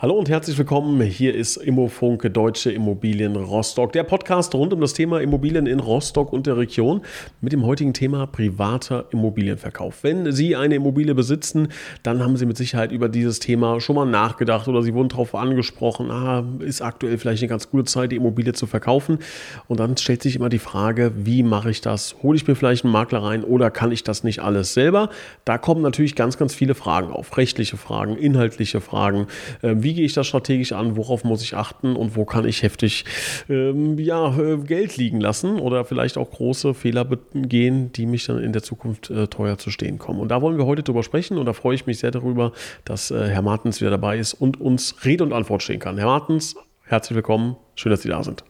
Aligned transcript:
Hallo 0.00 0.14
und 0.14 0.28
herzlich 0.28 0.56
willkommen. 0.56 1.00
Hier 1.00 1.34
ist 1.34 1.56
Immofunk 1.56 2.32
Deutsche 2.32 2.70
Immobilien 2.70 3.34
Rostock, 3.34 3.90
der 3.92 4.04
Podcast 4.04 4.54
rund 4.54 4.72
um 4.72 4.80
das 4.80 4.92
Thema 4.92 5.20
Immobilien 5.20 5.66
in 5.66 5.80
Rostock 5.80 6.32
und 6.32 6.46
der 6.46 6.56
Region 6.56 7.00
mit 7.40 7.52
dem 7.52 7.66
heutigen 7.66 7.92
Thema 7.92 8.28
privater 8.28 9.06
Immobilienverkauf. 9.10 10.04
Wenn 10.04 10.30
Sie 10.30 10.54
eine 10.54 10.76
Immobilie 10.76 11.16
besitzen, 11.16 11.66
dann 12.04 12.22
haben 12.22 12.36
Sie 12.36 12.46
mit 12.46 12.56
Sicherheit 12.56 12.92
über 12.92 13.08
dieses 13.08 13.40
Thema 13.40 13.80
schon 13.80 13.96
mal 13.96 14.04
nachgedacht 14.04 14.68
oder 14.68 14.82
Sie 14.82 14.94
wurden 14.94 15.08
darauf 15.08 15.34
angesprochen, 15.34 16.12
ah, 16.12 16.44
ist 16.60 16.80
aktuell 16.80 17.18
vielleicht 17.18 17.42
eine 17.42 17.48
ganz 17.48 17.68
gute 17.68 17.86
Zeit, 17.86 18.12
die 18.12 18.16
Immobilie 18.16 18.52
zu 18.52 18.68
verkaufen. 18.68 19.18
Und 19.66 19.80
dann 19.80 19.96
stellt 19.96 20.22
sich 20.22 20.36
immer 20.36 20.48
die 20.48 20.60
Frage, 20.60 21.10
wie 21.16 21.42
mache 21.42 21.70
ich 21.70 21.80
das? 21.80 22.14
Hole 22.22 22.36
ich 22.36 22.46
mir 22.46 22.54
vielleicht 22.54 22.84
einen 22.84 22.92
Makler 22.92 23.24
rein 23.24 23.42
oder 23.42 23.72
kann 23.72 23.90
ich 23.90 24.04
das 24.04 24.22
nicht 24.22 24.42
alles 24.42 24.74
selber? 24.74 25.10
Da 25.44 25.58
kommen 25.58 25.82
natürlich 25.82 26.14
ganz, 26.14 26.38
ganz 26.38 26.54
viele 26.54 26.76
Fragen 26.76 27.10
auf. 27.10 27.36
Rechtliche 27.36 27.76
Fragen, 27.76 28.16
inhaltliche 28.16 28.80
Fragen. 28.80 29.26
Wie 29.60 29.87
wie 29.88 29.94
gehe 29.94 30.04
ich 30.04 30.12
das 30.12 30.26
strategisch 30.26 30.72
an, 30.72 30.98
worauf 30.98 31.24
muss 31.24 31.42
ich 31.42 31.56
achten 31.56 31.96
und 31.96 32.14
wo 32.14 32.26
kann 32.26 32.46
ich 32.46 32.62
heftig 32.62 33.06
ähm, 33.48 33.98
ja, 33.98 34.38
äh, 34.38 34.58
Geld 34.58 34.98
liegen 34.98 35.18
lassen 35.18 35.58
oder 35.58 35.86
vielleicht 35.86 36.18
auch 36.18 36.30
große 36.30 36.74
Fehler 36.74 37.06
begehen, 37.06 37.90
die 37.92 38.04
mich 38.04 38.26
dann 38.26 38.38
in 38.38 38.52
der 38.52 38.62
Zukunft 38.62 39.08
äh, 39.08 39.28
teuer 39.28 39.56
zu 39.56 39.70
stehen 39.70 39.98
kommen. 39.98 40.20
Und 40.20 40.28
da 40.28 40.42
wollen 40.42 40.58
wir 40.58 40.66
heute 40.66 40.82
drüber 40.82 41.02
sprechen 41.02 41.38
und 41.38 41.46
da 41.46 41.54
freue 41.54 41.74
ich 41.74 41.86
mich 41.86 42.00
sehr 42.00 42.10
darüber, 42.10 42.52
dass 42.84 43.10
äh, 43.10 43.28
Herr 43.28 43.40
Martens 43.40 43.80
wieder 43.80 43.90
dabei 43.90 44.18
ist 44.18 44.34
und 44.34 44.60
uns 44.60 44.94
Rede 45.06 45.24
und 45.24 45.32
Antwort 45.32 45.62
stehen 45.62 45.80
kann. 45.80 45.96
Herr 45.96 46.06
Martens, 46.06 46.54
herzlich 46.84 47.16
willkommen, 47.16 47.56
schön, 47.74 47.88
dass 47.88 48.02
Sie 48.02 48.10
da 48.10 48.22
sind. 48.22 48.44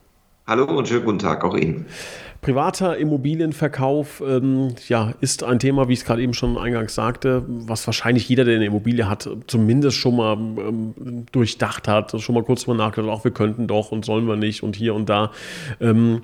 Hallo 0.44 0.64
und 0.64 0.88
schönen 0.88 1.04
guten 1.04 1.20
Tag 1.20 1.44
auch 1.44 1.56
Ihnen. 1.56 1.86
Privater 2.48 2.96
Immobilienverkauf 2.96 4.22
ähm, 4.26 4.74
ja, 4.88 5.12
ist 5.20 5.42
ein 5.42 5.58
Thema, 5.58 5.86
wie 5.88 5.92
ich 5.92 5.98
es 5.98 6.04
gerade 6.06 6.22
eben 6.22 6.32
schon 6.32 6.56
eingangs 6.56 6.94
sagte, 6.94 7.44
was 7.46 7.86
wahrscheinlich 7.86 8.26
jeder, 8.26 8.46
der 8.46 8.56
eine 8.56 8.64
Immobilie 8.64 9.06
hat, 9.06 9.28
zumindest 9.48 9.98
schon 9.98 10.16
mal 10.16 10.32
ähm, 10.32 11.26
durchdacht 11.30 11.86
hat, 11.88 12.18
schon 12.18 12.34
mal 12.34 12.42
kurz 12.42 12.64
drüber 12.64 12.78
nachgedacht, 12.78 13.10
auch 13.10 13.24
wir 13.24 13.32
könnten 13.32 13.66
doch 13.66 13.92
und 13.92 14.06
sollen 14.06 14.26
wir 14.26 14.36
nicht 14.36 14.62
und 14.62 14.76
hier 14.76 14.94
und 14.94 15.10
da. 15.10 15.30
Ähm, 15.78 16.22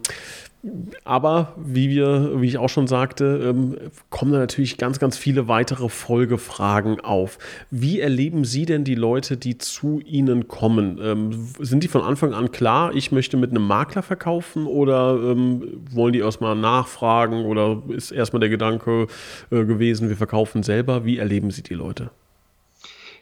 aber 1.05 1.55
wie 1.57 1.91
wir, 1.91 2.41
wie 2.41 2.47
ich 2.47 2.59
auch 2.59 2.69
schon 2.69 2.87
sagte, 2.87 3.41
ähm, 3.45 3.77
kommen 4.09 4.33
da 4.33 4.39
natürlich 4.39 4.79
ganz, 4.79 4.99
ganz 4.99 5.19
viele 5.19 5.47
weitere 5.49 5.89
Folgefragen 5.89 7.01
auf. 7.01 7.39
Wie 7.71 8.01
erleben 8.01 8.45
Sie 8.45 8.65
denn 8.65 8.85
die 8.85 8.95
Leute, 8.95 9.37
die 9.37 9.59
zu 9.59 10.01
Ihnen 10.01 10.49
kommen? 10.49 10.99
Ähm, 11.03 11.49
sind 11.59 11.85
die 11.85 11.89
von 11.89 12.03
Anfang 12.03 12.33
an 12.33 12.51
klar, 12.51 12.95
ich 12.95 13.13
möchte 13.13 13.37
mit 13.37 13.51
einem 13.51 13.67
Makler 13.67 14.03
verkaufen 14.03 14.67
oder 14.67 15.19
ähm, 15.23 15.83
wollen 15.91 16.13
die 16.15 16.21
erstmal 16.21 16.57
nachfragen 16.57 17.45
oder 17.45 17.83
ist 17.89 18.11
erstmal 18.11 18.41
der 18.41 18.49
Gedanke 18.49 19.07
äh, 19.51 19.65
gewesen, 19.65 20.09
wir 20.09 20.17
verkaufen 20.17 20.63
selber? 20.63 21.05
Wie 21.05 21.19
erleben 21.19 21.51
Sie 21.51 21.63
die 21.63 21.75
Leute? 21.75 22.11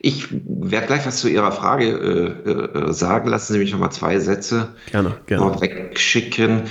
Ich 0.04 0.28
werde 0.30 0.86
gleich 0.88 1.06
was 1.06 1.20
zu 1.20 1.28
Ihrer 1.28 1.52
Frage 1.52 2.36
äh, 2.44 2.50
äh, 2.50 2.92
sagen. 2.92 3.28
Lassen 3.28 3.52
Sie 3.52 3.58
mich 3.60 3.72
noch 3.72 3.78
mal 3.78 3.90
zwei 3.90 4.18
Sätze 4.18 4.68
gerne, 4.90 5.14
gerne. 5.26 5.60
wegschicken. 5.60 6.62
Äh, 6.62 6.64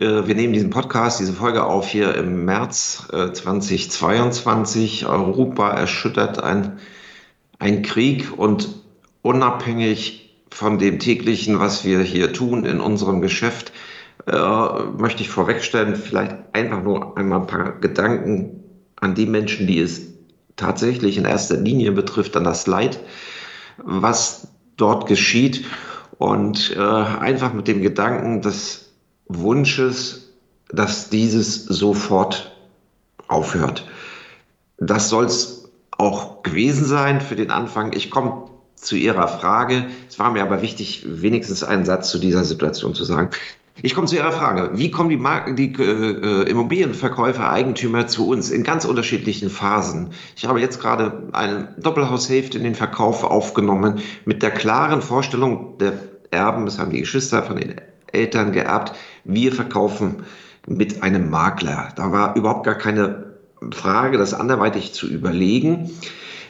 wir 0.00 0.34
nehmen 0.34 0.52
diesen 0.52 0.70
Podcast, 0.70 1.20
diese 1.20 1.32
Folge 1.32 1.64
auf 1.64 1.86
hier 1.86 2.16
im 2.16 2.44
März 2.44 3.06
2022. 3.08 5.02
Äh, 5.02 5.06
Europa 5.06 5.70
erschüttert 5.70 6.42
ein, 6.42 6.78
ein 7.60 7.82
Krieg 7.82 8.36
und 8.36 8.70
unabhängig 9.22 10.36
von 10.50 10.78
dem 10.78 10.98
täglichen, 10.98 11.60
was 11.60 11.84
wir 11.84 12.00
hier 12.00 12.32
tun 12.32 12.64
in 12.64 12.80
unserem 12.80 13.20
Geschäft, 13.20 13.72
äh, 14.26 14.32
möchte 14.98 15.22
ich 15.22 15.28
vorwegstellen, 15.28 15.94
vielleicht 15.94 16.36
einfach 16.52 16.82
nur 16.82 17.16
einmal 17.16 17.42
ein 17.42 17.46
paar 17.46 17.78
Gedanken 17.78 18.64
an 18.96 19.14
die 19.14 19.26
Menschen, 19.26 19.66
die 19.68 19.78
es 19.78 20.02
tatsächlich 20.56 21.18
in 21.18 21.24
erster 21.24 21.56
Linie 21.56 21.92
betrifft, 21.92 22.36
an 22.36 22.44
das 22.44 22.66
Leid, 22.66 22.98
was 23.78 24.48
dort 24.76 25.06
geschieht 25.06 25.64
und 26.18 26.74
äh, 26.76 26.80
einfach 26.80 27.52
mit 27.52 27.68
dem 27.68 27.80
Gedanken, 27.80 28.42
dass 28.42 28.83
Wunsches, 29.26 30.32
dass 30.68 31.10
dieses 31.10 31.64
sofort 31.64 32.52
aufhört. 33.28 33.86
Das 34.78 35.08
soll 35.08 35.24
es 35.24 35.70
auch 35.96 36.42
gewesen 36.42 36.84
sein 36.84 37.20
für 37.20 37.36
den 37.36 37.50
Anfang. 37.50 37.92
Ich 37.94 38.10
komme 38.10 38.48
zu 38.74 38.96
Ihrer 38.96 39.28
Frage. 39.28 39.86
Es 40.08 40.18
war 40.18 40.30
mir 40.30 40.42
aber 40.42 40.62
wichtig, 40.62 41.04
wenigstens 41.06 41.64
einen 41.64 41.84
Satz 41.84 42.10
zu 42.10 42.18
dieser 42.18 42.44
Situation 42.44 42.94
zu 42.94 43.04
sagen. 43.04 43.30
Ich 43.82 43.94
komme 43.94 44.06
zu 44.06 44.14
Ihrer 44.14 44.30
Frage. 44.30 44.70
Wie 44.74 44.90
kommen 44.90 45.08
die, 45.08 45.16
Marken, 45.16 45.56
die 45.56 45.72
äh, 45.72 46.48
Immobilienverkäufer, 46.48 47.50
Eigentümer 47.50 48.06
zu 48.06 48.28
uns 48.28 48.50
in 48.50 48.62
ganz 48.62 48.84
unterschiedlichen 48.84 49.50
Phasen? 49.50 50.10
Ich 50.36 50.46
habe 50.46 50.60
jetzt 50.60 50.80
gerade 50.80 51.28
eine 51.32 51.74
Doppelhaushälfte 51.78 52.58
in 52.58 52.64
den 52.64 52.76
Verkauf 52.76 53.24
aufgenommen 53.24 54.00
mit 54.24 54.42
der 54.42 54.52
klaren 54.52 55.02
Vorstellung 55.02 55.78
der 55.78 55.94
Erben, 56.30 56.66
das 56.66 56.78
haben 56.78 56.90
die 56.90 57.00
Geschwister 57.00 57.42
von 57.42 57.56
den 57.56 57.80
Eltern 58.12 58.52
geerbt, 58.52 58.94
wir 59.24 59.52
verkaufen 59.52 60.24
mit 60.66 61.02
einem 61.02 61.30
Makler. 61.30 61.88
Da 61.96 62.12
war 62.12 62.36
überhaupt 62.36 62.64
gar 62.64 62.76
keine 62.76 63.34
Frage, 63.72 64.18
das 64.18 64.34
anderweitig 64.34 64.92
zu 64.92 65.08
überlegen. 65.08 65.90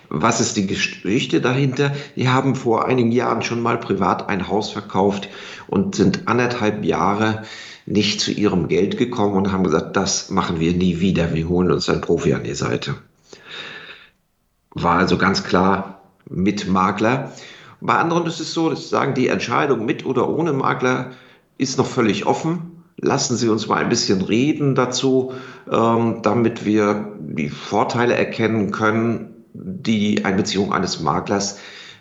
Was 0.08 0.40
ist 0.40 0.56
die 0.56 0.66
Geschichte 0.66 1.40
dahinter? 1.40 1.92
Die 2.14 2.28
haben 2.28 2.54
vor 2.54 2.86
einigen 2.86 3.10
Jahren 3.10 3.42
schon 3.42 3.62
mal 3.62 3.78
privat 3.78 4.28
ein 4.28 4.48
Haus 4.48 4.70
verkauft 4.70 5.28
und 5.66 5.94
sind 5.94 6.28
anderthalb 6.28 6.84
Jahre 6.84 7.42
nicht 7.86 8.20
zu 8.20 8.30
ihrem 8.30 8.68
Geld 8.68 8.96
gekommen 8.96 9.36
und 9.36 9.52
haben 9.52 9.64
gesagt, 9.64 9.96
das 9.96 10.30
machen 10.30 10.60
wir 10.60 10.72
nie 10.72 11.00
wieder. 11.00 11.34
Wir 11.34 11.48
holen 11.48 11.70
uns 11.70 11.88
einen 11.88 12.00
Profi 12.00 12.34
an 12.34 12.44
die 12.44 12.54
Seite. 12.54 12.94
War 14.70 14.98
also 14.98 15.18
ganz 15.18 15.44
klar 15.44 16.00
mit 16.28 16.68
Makler. 16.68 17.32
Bei 17.80 17.94
anderen 17.94 18.26
ist 18.26 18.40
es 18.40 18.54
so, 18.54 18.70
dass 18.70 18.88
sagen, 18.88 19.14
die 19.14 19.28
Entscheidung 19.28 19.84
mit 19.84 20.06
oder 20.06 20.28
ohne 20.28 20.52
Makler 20.52 21.12
ist 21.58 21.78
noch 21.78 21.86
völlig 21.86 22.26
offen. 22.26 22.82
Lassen 22.96 23.36
Sie 23.36 23.48
uns 23.48 23.66
mal 23.66 23.76
ein 23.76 23.88
bisschen 23.88 24.22
reden 24.22 24.74
dazu, 24.74 25.32
ähm, 25.70 26.20
damit 26.22 26.64
wir 26.64 27.12
die 27.20 27.48
Vorteile 27.48 28.14
erkennen 28.14 28.70
können, 28.70 29.44
die 29.52 30.24
eine 30.24 30.36
Beziehung 30.36 30.72
eines 30.72 31.00
Maklers 31.00 31.58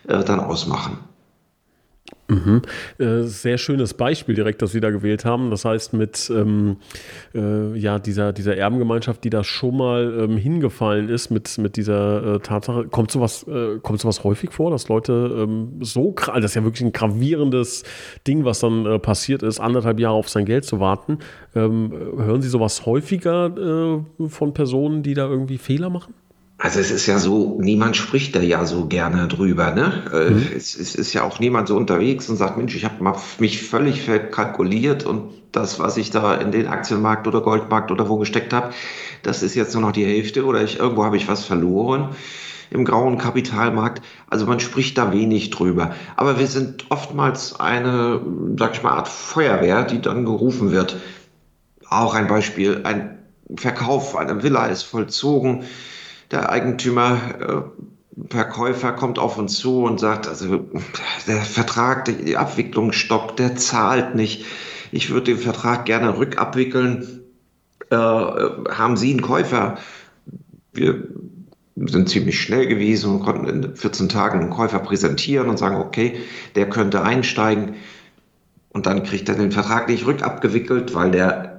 äh, 0.07 0.23
dann 0.23 0.39
ausmachen. 0.39 0.97
Mhm. 2.27 2.61
Äh, 2.99 3.23
sehr 3.23 3.57
schönes 3.57 3.93
Beispiel 3.93 4.33
direkt, 4.33 4.61
das 4.61 4.71
Sie 4.71 4.79
da 4.79 4.91
gewählt 4.91 5.25
haben. 5.25 5.49
Das 5.49 5.65
heißt, 5.65 5.93
mit 5.93 6.31
ähm, 6.33 6.77
äh, 7.35 7.77
ja, 7.77 7.99
dieser, 7.99 8.31
dieser 8.31 8.55
Erbengemeinschaft, 8.55 9.23
die 9.23 9.29
da 9.29 9.43
schon 9.43 9.77
mal 9.77 10.19
ähm, 10.19 10.37
hingefallen 10.37 11.09
ist, 11.09 11.31
mit, 11.31 11.57
mit 11.57 11.75
dieser 11.75 12.35
äh, 12.35 12.39
Tatsache, 12.39 12.85
kommt 12.87 13.11
sowas, 13.11 13.45
äh, 13.47 13.79
kommt 13.81 13.99
sowas 13.99 14.23
häufig 14.23 14.53
vor, 14.53 14.71
dass 14.71 14.87
Leute 14.87 15.13
ähm, 15.43 15.79
so, 15.81 16.15
also 16.15 16.39
das 16.39 16.51
ist 16.51 16.55
ja 16.55 16.63
wirklich 16.63 16.83
ein 16.83 16.93
gravierendes 16.93 17.83
Ding, 18.25 18.45
was 18.45 18.61
dann 18.61 18.85
äh, 18.85 18.99
passiert 18.99 19.43
ist, 19.43 19.59
anderthalb 19.59 19.99
Jahre 19.99 20.15
auf 20.15 20.29
sein 20.29 20.45
Geld 20.45 20.63
zu 20.63 20.79
warten. 20.79 21.19
Ähm, 21.55 21.91
hören 21.91 22.41
Sie 22.41 22.49
sowas 22.49 22.85
häufiger 22.85 24.01
äh, 24.19 24.29
von 24.29 24.53
Personen, 24.53 25.03
die 25.03 25.13
da 25.13 25.27
irgendwie 25.27 25.57
Fehler 25.57 25.89
machen? 25.89 26.13
Also 26.63 26.79
es 26.79 26.91
ist 26.91 27.07
ja 27.07 27.19
so, 27.19 27.57
niemand 27.59 27.97
spricht 27.97 28.37
da 28.37 28.39
ja 28.39 28.65
so 28.65 28.85
gerne 28.85 29.27
drüber. 29.27 29.71
Ne? 29.71 30.03
Äh, 30.13 30.29
mhm. 30.29 30.47
Es, 30.55 30.77
es, 30.77 30.95
ist 30.95 31.11
ja 31.11 31.23
auch 31.23 31.39
niemand 31.39 31.67
so 31.67 31.75
unterwegs 31.75 32.29
und 32.29 32.37
sagt, 32.37 32.55
Mensch, 32.55 32.73
ich 32.73 32.85
habe 32.85 33.03
mich 33.39 33.61
völlig 33.61 34.03
verkalkuliert 34.03 35.05
und 35.05 35.33
das, 35.51 35.81
was 35.81 35.97
ich 35.97 36.09
da 36.09 36.35
in 36.35 36.53
den 36.53 36.67
Aktienmarkt 36.67 37.27
oder 37.27 37.41
Goldmarkt 37.41 37.91
oder 37.91 38.07
wo 38.07 38.17
gesteckt 38.17 38.53
habe, 38.53 38.69
das 39.23 39.43
ist 39.43 39.55
jetzt 39.55 39.73
nur 39.73 39.81
noch 39.81 39.91
die 39.91 40.05
Hälfte 40.05 40.45
oder 40.45 40.63
ich, 40.63 40.79
irgendwo 40.79 41.03
habe 41.03 41.17
ich 41.17 41.27
was 41.27 41.43
verloren 41.43 42.15
im 42.71 42.85
grauen 42.85 43.17
Kapitalmarkt. 43.17 44.01
Also 44.29 44.45
man 44.45 44.61
spricht 44.61 44.97
da 44.97 45.11
wenig 45.11 45.49
drüber. 45.49 45.93
Aber 46.15 46.39
wir 46.39 46.47
sind 46.47 46.85
oftmals 46.87 47.59
eine, 47.59 48.21
sag 48.57 48.75
ich 48.75 48.83
mal, 48.83 48.93
Art 48.93 49.09
Feuerwehr, 49.09 49.83
die 49.83 49.99
dann 49.99 50.23
gerufen 50.23 50.71
wird. 50.71 50.95
Auch 51.89 52.13
ein 52.13 52.27
Beispiel, 52.27 52.83
ein 52.85 53.19
Verkauf 53.57 54.15
einer 54.15 54.43
Villa 54.43 54.67
ist 54.67 54.83
vollzogen 54.83 55.65
der 56.33 56.49
Eigentümer, 56.49 57.19
äh, 57.39 57.83
Verkäufer 58.29 58.91
kommt 58.91 59.17
auf 59.17 59.37
uns 59.37 59.57
zu 59.57 59.83
und 59.83 59.99
sagt, 59.99 60.27
also 60.27 60.67
der 61.27 61.41
Vertrag, 61.41 62.05
die 62.05 62.37
Abwicklung 62.37 62.91
stoppt, 62.91 63.39
der 63.39 63.55
zahlt 63.55 64.15
nicht. 64.15 64.45
Ich 64.91 65.09
würde 65.09 65.33
den 65.33 65.37
Vertrag 65.37 65.85
gerne 65.85 66.17
rückabwickeln. 66.17 67.21
Äh, 67.89 67.95
haben 67.95 68.97
Sie 68.97 69.11
einen 69.11 69.21
Käufer? 69.21 69.77
Wir 70.73 71.07
sind 71.75 72.09
ziemlich 72.09 72.39
schnell 72.39 72.67
gewesen 72.67 73.15
und 73.15 73.19
konnten 73.21 73.47
in 73.47 73.75
14 73.75 74.09
Tagen 74.09 74.41
einen 74.41 74.49
Käufer 74.51 74.79
präsentieren 74.79 75.49
und 75.49 75.57
sagen, 75.57 75.77
okay, 75.77 76.19
der 76.55 76.69
könnte 76.69 77.01
einsteigen. 77.01 77.75
Und 78.69 78.85
dann 78.85 79.03
kriegt 79.03 79.29
er 79.29 79.35
den 79.35 79.51
Vertrag 79.51 79.87
nicht 79.87 80.05
rückabgewickelt, 80.05 80.93
weil 80.93 81.11
der 81.11 81.52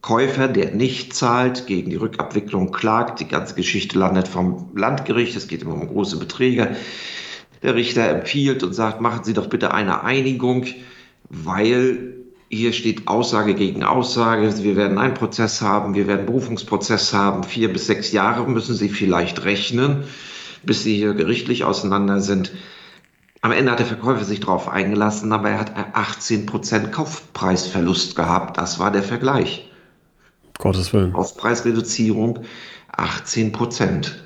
Käufer, 0.00 0.48
der 0.48 0.74
nicht 0.74 1.14
zahlt, 1.14 1.66
gegen 1.66 1.90
die 1.90 1.96
Rückabwicklung 1.96 2.72
klagt. 2.72 3.20
Die 3.20 3.28
ganze 3.28 3.54
Geschichte 3.54 3.98
landet 3.98 4.28
vom 4.28 4.70
Landgericht. 4.74 5.36
Es 5.36 5.48
geht 5.48 5.62
immer 5.62 5.74
um 5.74 5.88
große 5.88 6.18
Beträge. 6.18 6.76
der 7.62 7.74
Richter 7.74 8.08
empfiehlt 8.08 8.62
und 8.62 8.72
sagt, 8.72 9.00
machen 9.00 9.24
Sie 9.24 9.34
doch 9.34 9.48
bitte 9.48 9.74
eine 9.74 10.04
Einigung, 10.04 10.66
weil 11.28 12.14
hier 12.50 12.72
steht 12.72 13.08
Aussage 13.08 13.54
gegen 13.54 13.82
Aussage. 13.82 14.62
Wir 14.62 14.76
werden 14.76 14.98
einen 14.98 15.14
Prozess 15.14 15.60
haben, 15.60 15.94
wir 15.94 16.06
werden 16.06 16.26
Berufungsprozess 16.26 17.12
haben. 17.12 17.42
Vier 17.42 17.72
bis 17.72 17.86
sechs 17.86 18.12
Jahre 18.12 18.48
müssen 18.48 18.74
Sie 18.74 18.88
vielleicht 18.88 19.44
rechnen, 19.44 20.04
bis 20.62 20.82
Sie 20.82 20.96
hier 20.96 21.14
gerichtlich 21.14 21.64
auseinander 21.64 22.20
sind. 22.20 22.52
Am 23.40 23.52
Ende 23.52 23.70
hat 23.70 23.78
der 23.78 23.86
Verkäufer 23.86 24.24
sich 24.24 24.40
darauf 24.40 24.68
eingelassen, 24.68 25.32
aber 25.32 25.50
er 25.50 25.60
hat 25.60 25.72
18 25.92 26.46
Prozent 26.46 26.90
Kaufpreisverlust 26.90 28.16
gehabt. 28.16 28.56
Das 28.56 28.78
war 28.78 28.90
der 28.90 29.02
Vergleich. 29.02 29.67
Gottes 30.58 30.92
Willen. 30.92 31.14
Aufpreisreduzierung 31.14 32.40
18 32.92 33.52
Prozent. 33.52 34.22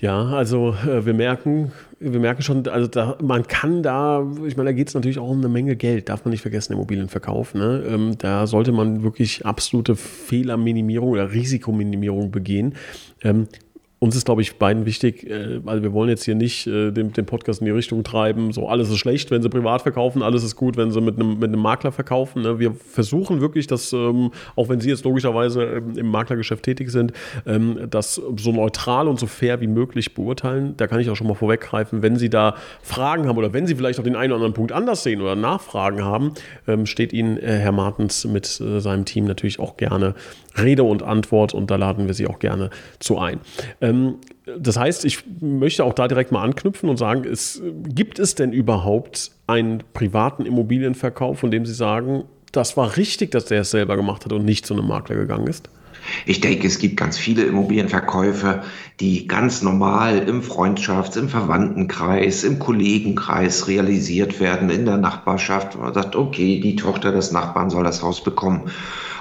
Ja, 0.00 0.26
also 0.26 0.74
äh, 0.86 1.04
wir 1.04 1.14
merken, 1.14 1.72
wir 1.98 2.20
merken 2.20 2.42
schon, 2.42 2.68
also 2.68 2.86
da, 2.86 3.18
man 3.20 3.48
kann 3.48 3.82
da, 3.82 4.24
ich 4.46 4.56
meine, 4.56 4.70
da 4.70 4.72
geht 4.72 4.88
es 4.88 4.94
natürlich 4.94 5.18
auch 5.18 5.28
um 5.28 5.38
eine 5.38 5.48
Menge 5.48 5.74
Geld, 5.74 6.08
darf 6.08 6.24
man 6.24 6.30
nicht 6.30 6.42
vergessen, 6.42 6.74
Immobilienverkauf. 6.74 7.54
Ne? 7.54 7.84
Ähm, 7.88 8.16
da 8.16 8.46
sollte 8.46 8.70
man 8.70 9.02
wirklich 9.02 9.44
absolute 9.44 9.96
Fehlerminimierung 9.96 11.08
oder 11.08 11.32
Risikominimierung 11.32 12.30
begehen. 12.30 12.76
Ähm, 13.22 13.48
uns 14.00 14.14
ist, 14.14 14.26
glaube 14.26 14.42
ich, 14.42 14.58
beiden 14.58 14.86
wichtig, 14.86 15.28
äh, 15.28 15.60
also 15.66 15.82
wir 15.82 15.92
wollen 15.92 16.08
jetzt 16.08 16.24
hier 16.24 16.36
nicht 16.36 16.66
äh, 16.66 16.92
den, 16.92 17.12
den, 17.12 17.26
Podcast 17.26 17.60
in 17.60 17.64
die 17.64 17.72
Richtung 17.72 18.04
treiben, 18.04 18.52
so 18.52 18.68
alles 18.68 18.90
ist 18.90 18.98
schlecht, 18.98 19.30
wenn 19.30 19.42
sie 19.42 19.48
privat 19.48 19.82
verkaufen, 19.82 20.22
alles 20.22 20.44
ist 20.44 20.54
gut, 20.54 20.76
wenn 20.76 20.92
sie 20.92 21.00
mit 21.00 21.16
einem, 21.16 21.38
mit 21.38 21.48
einem 21.48 21.60
Makler 21.60 21.90
verkaufen. 21.90 22.42
Ne? 22.42 22.58
Wir 22.60 22.72
versuchen 22.72 23.40
wirklich, 23.40 23.66
dass, 23.66 23.92
ähm, 23.92 24.30
auch 24.54 24.68
wenn 24.68 24.80
Sie 24.80 24.88
jetzt 24.88 25.04
logischerweise 25.04 25.64
ähm, 25.64 25.98
im 25.98 26.06
Maklergeschäft 26.06 26.64
tätig 26.64 26.90
sind, 26.90 27.12
ähm, 27.44 27.88
das 27.90 28.14
so 28.36 28.52
neutral 28.52 29.08
und 29.08 29.18
so 29.18 29.26
fair 29.26 29.60
wie 29.60 29.66
möglich 29.66 30.14
beurteilen. 30.14 30.74
Da 30.76 30.86
kann 30.86 31.00
ich 31.00 31.10
auch 31.10 31.16
schon 31.16 31.26
mal 31.26 31.34
vorweggreifen, 31.34 32.02
wenn 32.02 32.16
Sie 32.16 32.30
da 32.30 32.54
Fragen 32.82 33.26
haben 33.26 33.36
oder 33.36 33.52
wenn 33.52 33.66
Sie 33.66 33.74
vielleicht 33.74 33.98
auch 33.98 34.04
den 34.04 34.16
einen 34.16 34.32
oder 34.32 34.36
anderen 34.36 34.54
Punkt 34.54 34.72
anders 34.72 35.02
sehen 35.02 35.20
oder 35.20 35.34
Nachfragen 35.34 36.04
haben, 36.04 36.34
steht 36.84 37.12
Ihnen 37.12 37.36
äh, 37.38 37.58
Herr 37.58 37.72
Martens 37.72 38.24
mit 38.24 38.46
seinem 38.46 39.04
Team 39.04 39.24
natürlich 39.24 39.58
auch 39.58 39.76
gerne 39.76 40.14
Rede 40.62 40.82
und 40.82 41.02
Antwort 41.02 41.54
und 41.54 41.70
da 41.70 41.76
laden 41.76 42.06
wir 42.06 42.14
Sie 42.14 42.26
auch 42.26 42.38
gerne 42.38 42.70
zu 42.98 43.18
ein. 43.18 43.40
Ähm, 43.80 44.16
das 44.58 44.76
heißt, 44.76 45.04
ich 45.04 45.24
möchte 45.40 45.84
auch 45.84 45.92
da 45.92 46.08
direkt 46.08 46.32
mal 46.32 46.42
anknüpfen 46.42 46.88
und 46.88 46.96
sagen, 46.96 47.24
es, 47.24 47.62
gibt 47.88 48.18
es 48.18 48.34
denn 48.34 48.52
überhaupt 48.52 49.32
einen 49.46 49.82
privaten 49.92 50.46
Immobilienverkauf, 50.46 51.38
von 51.38 51.50
dem 51.50 51.66
Sie 51.66 51.74
sagen, 51.74 52.24
das 52.52 52.76
war 52.76 52.96
richtig, 52.96 53.30
dass 53.30 53.46
der 53.46 53.60
es 53.60 53.70
selber 53.70 53.96
gemacht 53.96 54.24
hat 54.24 54.32
und 54.32 54.44
nicht 54.44 54.66
zu 54.66 54.74
einem 54.74 54.88
Makler 54.88 55.16
gegangen 55.16 55.46
ist? 55.46 55.68
Ich 56.26 56.40
denke, 56.40 56.66
es 56.66 56.78
gibt 56.78 56.96
ganz 56.96 57.18
viele 57.18 57.42
Immobilienverkäufe, 57.42 58.62
die 59.00 59.26
ganz 59.26 59.62
normal 59.62 60.18
im 60.18 60.42
Freundschafts-, 60.42 61.18
im 61.18 61.28
Verwandtenkreis, 61.28 62.44
im 62.44 62.58
Kollegenkreis 62.58 63.68
realisiert 63.68 64.40
werden, 64.40 64.70
in 64.70 64.84
der 64.84 64.98
Nachbarschaft. 64.98 65.78
Man 65.78 65.94
sagt, 65.94 66.16
okay, 66.16 66.60
die 66.60 66.76
Tochter 66.76 67.12
des 67.12 67.32
Nachbarn 67.32 67.70
soll 67.70 67.84
das 67.84 68.02
Haus 68.02 68.22
bekommen. 68.22 68.70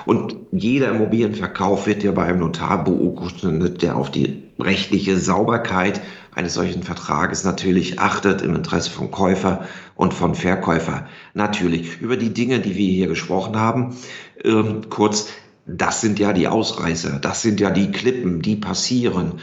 Und 0.05 0.37
jeder 0.53 0.91
Immobilienverkauf 0.91 1.85
wird 1.85 2.01
ja 2.01 2.13
bei 2.13 2.23
einem 2.23 2.39
Notar 2.39 2.85
beurkundet, 2.85 3.81
der 3.81 3.97
auf 3.97 4.09
die 4.09 4.43
rechtliche 4.57 5.17
Sauberkeit 5.17 6.01
eines 6.33 6.53
solchen 6.53 6.83
Vertrages 6.83 7.43
natürlich 7.43 7.99
achtet 7.99 8.41
im 8.41 8.55
Interesse 8.55 8.89
von 8.89 9.11
Käufer 9.11 9.65
und 9.95 10.13
von 10.13 10.35
Verkäufer. 10.35 11.07
Natürlich 11.33 11.99
über 11.99 12.15
die 12.15 12.33
Dinge, 12.33 12.59
die 12.59 12.77
wir 12.77 12.87
hier 12.87 13.07
gesprochen 13.07 13.59
haben. 13.59 13.97
Ähm, 14.43 14.83
kurz, 14.89 15.29
das 15.67 16.01
sind 16.01 16.17
ja 16.19 16.33
die 16.33 16.47
Ausreißer, 16.47 17.19
das 17.19 17.41
sind 17.41 17.59
ja 17.59 17.69
die 17.69 17.91
Klippen, 17.91 18.41
die 18.41 18.55
passieren. 18.55 19.39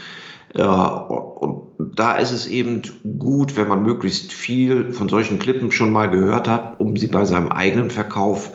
Äh, 0.53 0.63
und 0.63 1.63
da 1.95 2.15
ist 2.15 2.31
es 2.31 2.47
eben 2.47 2.81
gut, 3.19 3.55
wenn 3.55 3.67
man 3.67 3.83
möglichst 3.83 4.33
viel 4.33 4.91
von 4.91 5.09
solchen 5.09 5.39
Klippen 5.39 5.71
schon 5.71 5.91
mal 5.91 6.09
gehört 6.09 6.47
hat, 6.47 6.79
um 6.79 6.97
sie 6.97 7.07
bei 7.07 7.25
seinem 7.25 7.49
eigenen 7.49 7.91
Verkauf 7.91 8.51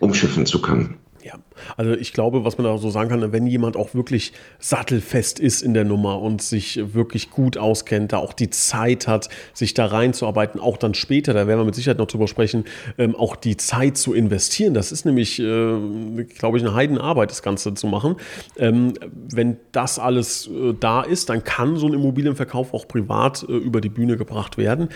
umschiffen 0.00 0.46
zu 0.46 0.60
können. 0.60 0.98
Ja, 1.24 1.38
also 1.78 1.92
ich 1.92 2.12
glaube, 2.12 2.44
was 2.44 2.58
man 2.58 2.66
da 2.66 2.76
so 2.76 2.90
sagen 2.90 3.08
kann, 3.08 3.32
wenn 3.32 3.46
jemand 3.46 3.78
auch 3.78 3.94
wirklich 3.94 4.34
sattelfest 4.58 5.40
ist 5.40 5.62
in 5.62 5.72
der 5.72 5.84
Nummer 5.84 6.20
und 6.20 6.42
sich 6.42 6.92
wirklich 6.92 7.30
gut 7.30 7.56
auskennt, 7.56 8.12
da 8.12 8.18
auch 8.18 8.34
die 8.34 8.50
Zeit 8.50 9.08
hat, 9.08 9.30
sich 9.54 9.72
da 9.72 9.86
reinzuarbeiten, 9.86 10.60
auch 10.60 10.76
dann 10.76 10.92
später, 10.92 11.32
da 11.32 11.46
werden 11.46 11.60
wir 11.60 11.64
mit 11.64 11.76
Sicherheit 11.76 11.96
noch 11.96 12.08
drüber 12.08 12.28
sprechen, 12.28 12.64
ähm, 12.98 13.16
auch 13.16 13.36
die 13.36 13.56
Zeit 13.56 13.96
zu 13.96 14.12
investieren. 14.12 14.74
Das 14.74 14.92
ist 14.92 15.06
nämlich, 15.06 15.40
äh, 15.40 16.24
glaube 16.36 16.58
ich, 16.58 16.62
eine 16.62 16.74
Heidenarbeit, 16.74 17.30
das 17.30 17.42
Ganze 17.42 17.72
zu 17.72 17.86
machen. 17.86 18.16
Ähm, 18.58 18.92
wenn 19.32 19.56
das 19.72 19.98
alles 19.98 20.46
äh, 20.48 20.74
da 20.78 21.00
ist, 21.00 21.30
dann 21.30 21.42
kann 21.42 21.76
so 21.76 21.86
ein 21.86 21.94
Immobilienverkauf 21.94 22.74
auch 22.74 22.86
privat 22.86 23.46
äh, 23.48 23.52
über 23.52 23.80
die 23.80 23.88
Bühne 23.88 24.18
gebracht 24.18 24.58
werden. 24.58 24.90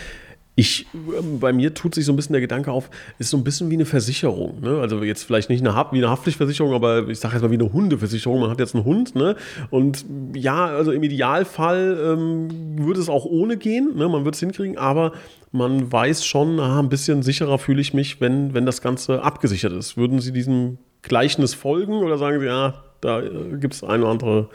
Ich, 0.59 0.87
ähm, 0.93 1.39
bei 1.39 1.53
mir 1.53 1.73
tut 1.73 1.95
sich 1.95 2.03
so 2.03 2.11
ein 2.11 2.17
bisschen 2.17 2.33
der 2.33 2.41
Gedanke 2.41 2.69
auf, 2.69 2.89
ist 3.17 3.29
so 3.29 3.37
ein 3.37 3.45
bisschen 3.45 3.69
wie 3.69 3.75
eine 3.75 3.85
Versicherung. 3.85 4.59
Ne? 4.59 4.81
Also 4.81 5.01
jetzt 5.05 5.23
vielleicht 5.23 5.49
nicht 5.49 5.65
eine, 5.65 5.73
wie 5.93 5.99
eine 5.99 6.09
Haftpflichtversicherung, 6.09 6.73
aber 6.73 7.07
ich 7.07 7.17
sage 7.17 7.35
jetzt 7.35 7.43
mal 7.43 7.49
wie 7.49 7.53
eine 7.53 7.71
Hundeversicherung. 7.71 8.41
Man 8.41 8.49
hat 8.49 8.59
jetzt 8.59 8.75
einen 8.75 8.83
Hund, 8.83 9.15
ne? 9.15 9.37
Und 9.69 10.03
ja, 10.35 10.65
also 10.65 10.91
im 10.91 11.01
Idealfall 11.01 11.97
ähm, 12.03 12.77
würde 12.77 12.99
es 12.99 13.07
auch 13.07 13.23
ohne 13.23 13.55
gehen, 13.55 13.95
ne? 13.95 14.09
man 14.09 14.25
würde 14.25 14.31
es 14.31 14.41
hinkriegen, 14.41 14.77
aber 14.77 15.13
man 15.53 15.89
weiß 15.89 16.25
schon, 16.25 16.59
ah, 16.59 16.79
ein 16.79 16.89
bisschen 16.89 17.23
sicherer 17.23 17.57
fühle 17.57 17.79
ich 17.79 17.93
mich, 17.93 18.19
wenn, 18.19 18.53
wenn 18.53 18.65
das 18.65 18.81
Ganze 18.81 19.23
abgesichert 19.23 19.71
ist. 19.71 19.95
Würden 19.95 20.19
Sie 20.19 20.33
diesem 20.33 20.77
Gleichnis 21.03 21.53
folgen 21.53 21.93
oder 21.93 22.17
sagen 22.17 22.41
Sie, 22.41 22.47
ja, 22.47 22.83
da 22.99 23.21
äh, 23.21 23.57
gibt 23.61 23.75
es 23.75 23.83
ein 23.85 24.01
oder 24.01 24.11
andere 24.11 24.49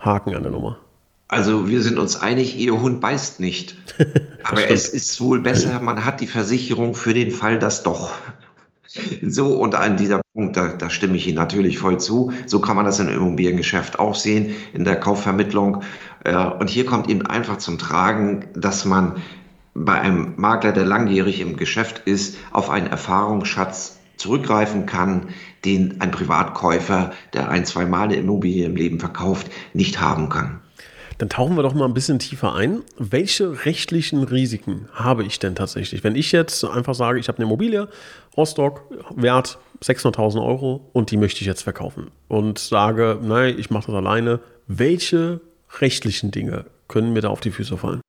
Haken 0.00 0.34
an 0.34 0.42
der 0.42 0.52
Nummer? 0.52 0.78
Also 1.28 1.68
wir 1.68 1.82
sind 1.82 1.98
uns 1.98 2.16
einig, 2.16 2.56
Ihr 2.58 2.80
Hund 2.80 3.00
beißt 3.00 3.40
nicht. 3.40 3.76
Aber 4.44 4.68
es 4.70 4.88
ist 4.88 5.20
wohl 5.20 5.40
besser, 5.40 5.80
man 5.80 6.04
hat 6.04 6.20
die 6.20 6.26
Versicherung 6.26 6.94
für 6.94 7.14
den 7.14 7.30
Fall, 7.30 7.58
dass 7.58 7.82
doch. 7.82 8.12
So, 9.22 9.56
und 9.56 9.74
an 9.74 9.96
dieser 9.96 10.20
Punkt, 10.34 10.56
da, 10.56 10.68
da 10.68 10.88
stimme 10.88 11.16
ich 11.16 11.26
Ihnen 11.26 11.36
natürlich 11.36 11.78
voll 11.78 11.98
zu. 11.98 12.32
So 12.46 12.60
kann 12.60 12.76
man 12.76 12.84
das 12.84 13.00
im 13.00 13.08
Immobiliengeschäft 13.08 13.98
auch 13.98 14.14
sehen, 14.14 14.54
in 14.72 14.84
der 14.84 14.96
Kaufvermittlung. 14.96 15.82
Äh, 16.22 16.36
und 16.36 16.70
hier 16.70 16.86
kommt 16.86 17.08
eben 17.08 17.26
einfach 17.26 17.58
zum 17.58 17.78
Tragen, 17.78 18.46
dass 18.54 18.84
man 18.84 19.22
bei 19.74 20.00
einem 20.00 20.34
Makler, 20.36 20.72
der 20.72 20.84
langjährig 20.84 21.40
im 21.40 21.56
Geschäft 21.56 22.02
ist, 22.04 22.36
auf 22.52 22.70
einen 22.70 22.86
Erfahrungsschatz 22.86 23.98
zurückgreifen 24.16 24.86
kann, 24.86 25.30
den 25.64 26.00
ein 26.00 26.12
Privatkäufer, 26.12 27.12
der 27.32 27.48
ein, 27.48 27.66
zwei 27.66 27.84
Mal 27.84 28.04
eine 28.04 28.16
Immobilie 28.16 28.64
im 28.66 28.76
Leben 28.76 29.00
verkauft, 29.00 29.50
nicht 29.72 30.00
haben 30.00 30.28
kann. 30.28 30.60
Dann 31.18 31.28
tauchen 31.28 31.56
wir 31.56 31.62
doch 31.62 31.74
mal 31.74 31.84
ein 31.84 31.94
bisschen 31.94 32.18
tiefer 32.18 32.54
ein. 32.54 32.82
Welche 32.98 33.64
rechtlichen 33.64 34.24
Risiken 34.24 34.88
habe 34.92 35.24
ich 35.24 35.38
denn 35.38 35.54
tatsächlich? 35.54 36.04
Wenn 36.04 36.16
ich 36.16 36.32
jetzt 36.32 36.64
einfach 36.64 36.94
sage, 36.94 37.18
ich 37.18 37.28
habe 37.28 37.38
eine 37.38 37.46
Immobilie, 37.46 37.88
Rostock, 38.36 38.82
Wert 39.14 39.58
600.000 39.82 40.44
Euro 40.44 40.88
und 40.92 41.10
die 41.10 41.16
möchte 41.16 41.40
ich 41.40 41.46
jetzt 41.46 41.62
verkaufen 41.62 42.10
und 42.28 42.58
sage, 42.58 43.18
nein, 43.22 43.56
ich 43.58 43.70
mache 43.70 43.86
das 43.88 43.96
alleine. 43.96 44.40
Welche 44.66 45.40
rechtlichen 45.80 46.30
Dinge 46.30 46.66
können 46.88 47.12
mir 47.12 47.20
da 47.20 47.28
auf 47.28 47.40
die 47.40 47.50
Füße 47.50 47.76
fallen? 47.76 48.00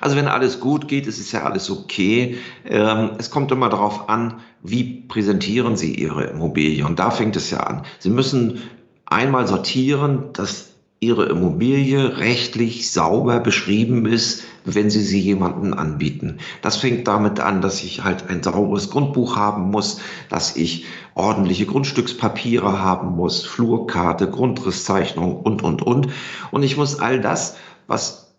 Also 0.00 0.16
wenn 0.16 0.28
alles 0.28 0.60
gut 0.60 0.88
geht, 0.88 1.06
ist 1.06 1.18
es 1.18 1.32
ja 1.32 1.44
alles 1.44 1.70
okay. 1.70 2.38
Ähm, 2.64 3.12
es 3.18 3.30
kommt 3.30 3.52
immer 3.52 3.68
darauf 3.68 4.08
an, 4.08 4.40
wie 4.62 5.02
präsentieren 5.02 5.76
Sie 5.76 5.94
Ihre 5.94 6.24
Immobilie. 6.24 6.84
Und 6.84 6.98
da 6.98 7.10
fängt 7.10 7.36
es 7.36 7.50
ja 7.50 7.60
an. 7.60 7.84
Sie 7.98 8.10
müssen 8.10 8.62
einmal 9.06 9.46
sortieren, 9.46 10.32
dass 10.32 10.70
Ihre 11.00 11.26
Immobilie 11.26 12.18
rechtlich 12.18 12.90
sauber 12.90 13.38
beschrieben 13.38 14.04
ist, 14.04 14.44
wenn 14.64 14.90
Sie 14.90 15.02
sie 15.02 15.20
jemanden 15.20 15.72
anbieten. 15.72 16.38
Das 16.60 16.76
fängt 16.76 17.06
damit 17.06 17.38
an, 17.38 17.60
dass 17.60 17.84
ich 17.84 18.02
halt 18.02 18.28
ein 18.28 18.42
sauberes 18.42 18.90
Grundbuch 18.90 19.36
haben 19.36 19.70
muss, 19.70 20.00
dass 20.28 20.56
ich 20.56 20.86
ordentliche 21.14 21.66
Grundstückspapiere 21.66 22.82
haben 22.82 23.14
muss, 23.14 23.44
Flurkarte, 23.44 24.28
Grundrisszeichnung 24.28 25.36
und, 25.36 25.62
und, 25.62 25.82
und. 25.82 26.08
Und 26.50 26.62
ich 26.64 26.76
muss 26.76 26.98
all 26.98 27.20
das, 27.20 27.56
was 27.86 28.34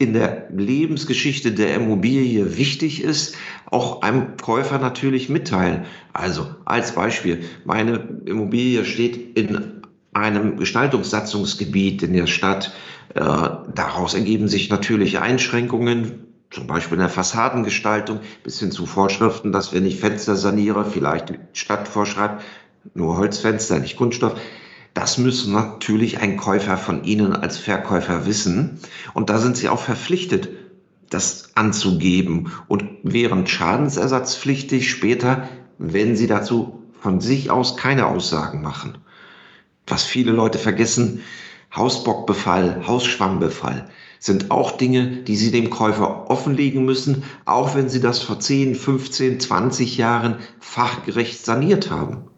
in 0.00 0.12
der 0.12 0.48
Lebensgeschichte 0.50 1.52
der 1.52 1.74
Immobilie 1.74 2.56
wichtig 2.56 3.02
ist, 3.04 3.36
auch 3.66 4.02
einem 4.02 4.36
Käufer 4.38 4.78
natürlich 4.78 5.28
mitteilen. 5.28 5.84
Also 6.12 6.48
als 6.64 6.92
Beispiel, 6.92 7.44
meine 7.64 8.22
Immobilie 8.24 8.84
steht 8.84 9.38
in 9.38 9.79
einem 10.12 10.56
Gestaltungssatzungsgebiet 10.56 12.02
in 12.02 12.12
der 12.12 12.26
Stadt. 12.26 12.72
Äh, 13.14 13.20
daraus 13.20 14.14
ergeben 14.14 14.48
sich 14.48 14.70
natürlich 14.70 15.18
Einschränkungen, 15.20 16.26
zum 16.50 16.66
Beispiel 16.66 16.94
in 16.94 17.00
der 17.00 17.08
Fassadengestaltung, 17.08 18.20
bis 18.42 18.58
hin 18.58 18.72
zu 18.72 18.86
Vorschriften, 18.86 19.52
dass 19.52 19.72
wenn 19.72 19.86
ich 19.86 20.00
Fenster 20.00 20.34
saniere, 20.34 20.84
vielleicht 20.84 21.30
die 21.30 21.38
Stadt 21.52 21.86
vorschreibt, 21.86 22.42
nur 22.94 23.16
Holzfenster, 23.16 23.78
nicht 23.78 23.96
Kunststoff. 23.96 24.38
Das 24.94 25.18
müssen 25.18 25.52
natürlich 25.52 26.18
ein 26.18 26.36
Käufer 26.36 26.76
von 26.76 27.04
Ihnen 27.04 27.32
als 27.32 27.58
Verkäufer 27.58 28.26
wissen. 28.26 28.80
Und 29.14 29.30
da 29.30 29.38
sind 29.38 29.56
Sie 29.56 29.68
auch 29.68 29.80
verpflichtet, 29.80 30.48
das 31.08 31.50
anzugeben 31.54 32.52
und 32.66 32.84
wären 33.02 33.46
schadensersatzpflichtig 33.46 34.90
später, 34.90 35.48
wenn 35.78 36.16
Sie 36.16 36.26
dazu 36.26 36.82
von 37.00 37.20
sich 37.20 37.50
aus 37.50 37.76
keine 37.76 38.06
Aussagen 38.06 38.62
machen 38.62 38.98
was 39.86 40.04
viele 40.04 40.32
Leute 40.32 40.58
vergessen, 40.58 41.22
Hausbockbefall, 41.74 42.86
Hausschwammbefall. 42.86 43.88
sind 44.18 44.50
auch 44.50 44.72
Dinge, 44.72 45.22
die 45.22 45.36
Sie 45.36 45.50
dem 45.50 45.70
Käufer 45.70 46.30
offenlegen 46.30 46.84
müssen, 46.84 47.22
auch 47.46 47.74
wenn 47.74 47.88
Sie 47.88 48.00
das 48.00 48.20
vor 48.20 48.38
10, 48.38 48.74
15, 48.74 49.40
20 49.40 49.96
Jahren 49.96 50.36
fachgerecht 50.58 51.44
saniert 51.44 51.90
haben. 51.90 52.28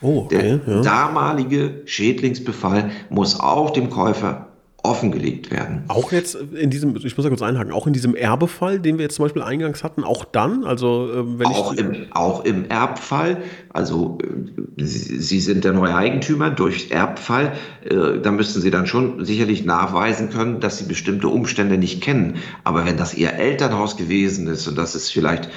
Oh, 0.00 0.22
okay, 0.24 0.60
Der 0.66 0.74
ja. 0.74 0.82
damalige 0.82 1.82
Schädlingsbefall 1.84 2.90
muss 3.08 3.38
auch 3.38 3.70
dem 3.70 3.88
Käufer 3.88 4.45
offengelegt 4.86 5.50
werden. 5.50 5.84
Auch 5.88 6.12
jetzt 6.12 6.34
in 6.34 6.70
diesem, 6.70 6.96
ich 6.96 7.16
muss 7.16 7.24
da 7.24 7.28
kurz 7.28 7.42
einhaken, 7.42 7.72
auch 7.72 7.86
in 7.86 7.92
diesem 7.92 8.14
Erbefall, 8.14 8.80
den 8.80 8.98
wir 8.98 9.04
jetzt 9.04 9.16
zum 9.16 9.24
Beispiel 9.24 9.42
eingangs 9.42 9.84
hatten, 9.84 10.04
auch 10.04 10.24
dann, 10.24 10.64
also 10.64 11.10
äh, 11.12 11.38
wenn 11.38 11.46
auch 11.46 11.72
ich 11.72 11.80
im, 11.80 12.06
auch 12.12 12.44
im 12.44 12.68
Erbfall, 12.68 13.38
also 13.72 14.18
äh, 14.22 14.84
Sie, 14.84 15.18
Sie, 15.18 15.40
sind 15.40 15.64
der 15.64 15.72
neue 15.72 15.94
Eigentümer 15.94 16.50
durch 16.50 16.90
Erbfall, 16.90 17.52
äh, 17.84 18.18
da 18.22 18.30
müssten 18.30 18.60
Sie 18.60 18.70
dann 18.70 18.86
schon 18.86 19.24
sicherlich 19.24 19.64
nachweisen 19.64 20.30
können, 20.30 20.60
dass 20.60 20.78
Sie 20.78 20.84
bestimmte 20.84 21.28
Umstände 21.28 21.78
nicht 21.78 22.02
kennen. 22.02 22.36
Aber 22.64 22.86
wenn 22.86 22.96
das 22.96 23.14
Ihr 23.14 23.32
Elternhaus 23.32 23.96
gewesen 23.96 24.46
ist 24.48 24.66
und 24.68 24.76
das 24.76 24.94
ist 24.94 25.10
vielleicht 25.10 25.50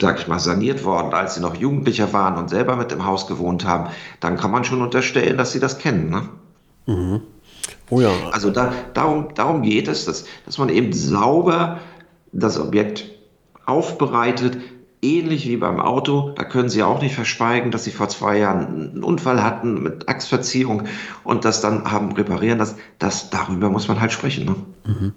sag 0.00 0.20
ich 0.20 0.28
mal, 0.28 0.38
saniert 0.38 0.84
worden, 0.84 1.14
als 1.14 1.34
sie 1.34 1.40
noch 1.40 1.54
Jugendlicher 1.54 2.12
waren 2.12 2.36
und 2.36 2.50
selber 2.50 2.76
mit 2.76 2.92
im 2.92 3.06
Haus 3.06 3.26
gewohnt 3.26 3.64
haben, 3.64 3.90
dann 4.20 4.36
kann 4.36 4.50
man 4.50 4.64
schon 4.64 4.82
unterstellen, 4.82 5.38
dass 5.38 5.52
sie 5.52 5.60
das 5.60 5.78
kennen. 5.78 6.10
Ne? 6.10 6.28
Mhm. 6.86 7.22
Oh 7.90 8.00
ja. 8.00 8.10
Also 8.32 8.50
da, 8.50 8.72
darum, 8.94 9.28
darum 9.34 9.62
geht 9.62 9.88
es, 9.88 10.04
dass, 10.04 10.24
dass 10.44 10.58
man 10.58 10.68
eben 10.68 10.92
sauber 10.92 11.80
das 12.32 12.58
Objekt 12.58 13.10
aufbereitet, 13.64 14.58
ähnlich 15.02 15.48
wie 15.48 15.56
beim 15.56 15.80
Auto. 15.80 16.32
Da 16.34 16.44
können 16.44 16.68
Sie 16.68 16.82
auch 16.82 17.00
nicht 17.00 17.14
verschweigen, 17.14 17.70
dass 17.70 17.84
Sie 17.84 17.90
vor 17.90 18.08
zwei 18.08 18.38
Jahren 18.38 18.92
einen 18.92 19.04
Unfall 19.04 19.42
hatten 19.42 19.82
mit 19.82 20.08
Achsverziehung 20.08 20.84
und 21.24 21.44
das 21.44 21.60
dann 21.60 21.90
haben 21.90 22.12
reparieren 22.12 22.58
lassen. 22.58 22.78
Das, 22.98 23.30
darüber 23.30 23.70
muss 23.70 23.88
man 23.88 24.00
halt 24.00 24.12
sprechen. 24.12 24.46
Ne? 24.46 24.56
Mhm 24.84 25.12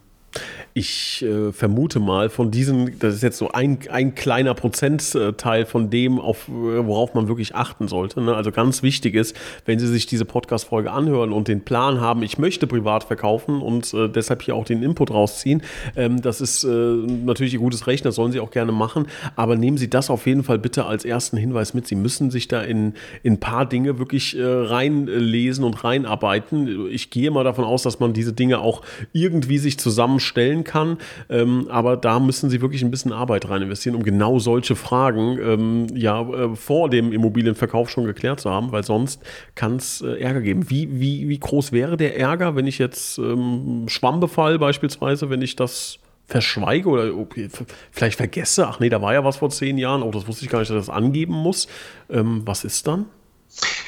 ich 0.73 1.23
äh, 1.23 1.51
vermute 1.51 1.99
mal, 1.99 2.29
von 2.29 2.51
diesen, 2.51 2.99
das 2.99 3.15
ist 3.15 3.23
jetzt 3.23 3.37
so 3.37 3.51
ein, 3.51 3.79
ein 3.89 4.15
kleiner 4.15 4.53
Prozentteil 4.53 5.65
von 5.65 5.89
dem, 5.89 6.19
auf, 6.19 6.45
worauf 6.47 7.13
man 7.13 7.27
wirklich 7.27 7.55
achten 7.55 7.87
sollte. 7.87 8.21
Ne? 8.21 8.35
Also 8.35 8.51
ganz 8.51 8.83
wichtig 8.83 9.15
ist, 9.15 9.35
wenn 9.65 9.79
Sie 9.79 9.87
sich 9.87 10.05
diese 10.05 10.25
Podcast-Folge 10.25 10.91
anhören 10.91 11.33
und 11.33 11.47
den 11.47 11.61
Plan 11.61 11.99
haben, 11.99 12.23
ich 12.23 12.37
möchte 12.37 12.67
privat 12.67 13.03
verkaufen 13.03 13.61
und 13.61 13.93
äh, 13.93 14.07
deshalb 14.07 14.43
hier 14.43 14.55
auch 14.55 14.65
den 14.65 14.83
Input 14.83 15.11
rausziehen, 15.11 15.63
ähm, 15.95 16.21
das 16.21 16.41
ist 16.41 16.63
äh, 16.63 16.67
natürlich 16.67 17.53
ein 17.55 17.59
gutes 17.59 17.87
Recht, 17.87 18.05
das 18.05 18.15
sollen 18.15 18.31
Sie 18.31 18.39
auch 18.39 18.51
gerne 18.51 18.71
machen, 18.71 19.07
aber 19.35 19.55
nehmen 19.55 19.77
Sie 19.77 19.89
das 19.89 20.09
auf 20.09 20.27
jeden 20.27 20.43
Fall 20.43 20.59
bitte 20.59 20.85
als 20.85 21.03
ersten 21.05 21.37
Hinweis 21.37 21.73
mit. 21.73 21.87
Sie 21.87 21.95
müssen 21.95 22.31
sich 22.31 22.47
da 22.47 22.61
in, 22.61 22.93
in 23.23 23.33
ein 23.33 23.39
paar 23.39 23.67
Dinge 23.67 23.99
wirklich 23.99 24.37
äh, 24.37 24.43
reinlesen 24.43 25.63
und 25.63 25.83
reinarbeiten. 25.83 26.89
Ich 26.89 27.09
gehe 27.09 27.31
mal 27.31 27.43
davon 27.43 27.65
aus, 27.65 27.83
dass 27.83 27.99
man 27.99 28.13
diese 28.13 28.33
Dinge 28.33 28.59
auch 28.59 28.81
irgendwie 29.13 29.57
sich 29.57 29.79
zusammenstellen 29.79 30.58
stellen 30.59 30.63
kann. 30.63 30.97
Ähm, 31.29 31.67
aber 31.69 31.97
da 31.97 32.19
müssen 32.19 32.49
sie 32.49 32.61
wirklich 32.61 32.83
ein 32.83 32.91
bisschen 32.91 33.13
Arbeit 33.13 33.49
rein 33.49 33.61
investieren, 33.61 33.95
um 33.95 34.03
genau 34.03 34.39
solche 34.39 34.75
Fragen 34.75 35.37
ähm, 35.39 35.87
ja 35.95 36.21
äh, 36.21 36.55
vor 36.55 36.89
dem 36.89 37.11
Immobilienverkauf 37.11 37.89
schon 37.89 38.05
geklärt 38.05 38.39
zu 38.39 38.49
haben, 38.49 38.71
weil 38.71 38.83
sonst 38.83 39.21
kann 39.55 39.77
es 39.77 40.01
äh, 40.01 40.19
Ärger 40.19 40.41
geben. 40.41 40.69
Wie, 40.69 40.99
wie, 40.99 41.29
wie 41.29 41.39
groß 41.39 41.71
wäre 41.71 41.97
der 41.97 42.17
Ärger, 42.17 42.55
wenn 42.55 42.67
ich 42.67 42.77
jetzt 42.77 43.17
ähm, 43.17 43.85
Schwammbefall 43.87 44.59
beispielsweise, 44.59 45.29
wenn 45.29 45.41
ich 45.41 45.55
das 45.55 45.99
verschweige 46.27 46.89
oder 46.89 47.15
okay, 47.15 47.49
vielleicht 47.91 48.17
vergesse, 48.17 48.67
ach 48.67 48.79
nee, 48.79 48.89
da 48.89 49.01
war 49.01 49.13
ja 49.13 49.23
was 49.23 49.37
vor 49.37 49.49
zehn 49.49 49.79
Jahren, 49.79 50.03
oh, 50.03 50.11
das 50.11 50.27
wusste 50.27 50.45
ich 50.45 50.51
gar 50.51 50.59
nicht, 50.59 50.69
dass 50.69 50.83
ich 50.83 50.85
das 50.85 50.95
angeben 50.95 51.33
muss. 51.33 51.67
Ähm, 52.09 52.43
was 52.45 52.63
ist 52.63 52.85
dann? 52.85 53.07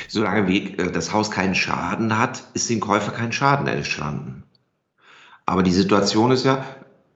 Solange 0.08 0.52
äh, 0.52 0.92
das 0.92 1.14
Haus 1.14 1.30
keinen 1.30 1.54
Schaden 1.54 2.18
hat, 2.18 2.44
ist 2.56 2.70
dem 2.70 2.80
Käufer 2.80 3.12
kein 3.12 3.32
Schaden 3.32 3.68
entstanden. 3.68 4.44
Aber 5.52 5.64
die 5.64 5.74
Situation 5.74 6.32
ist 6.32 6.46
ja, 6.46 6.64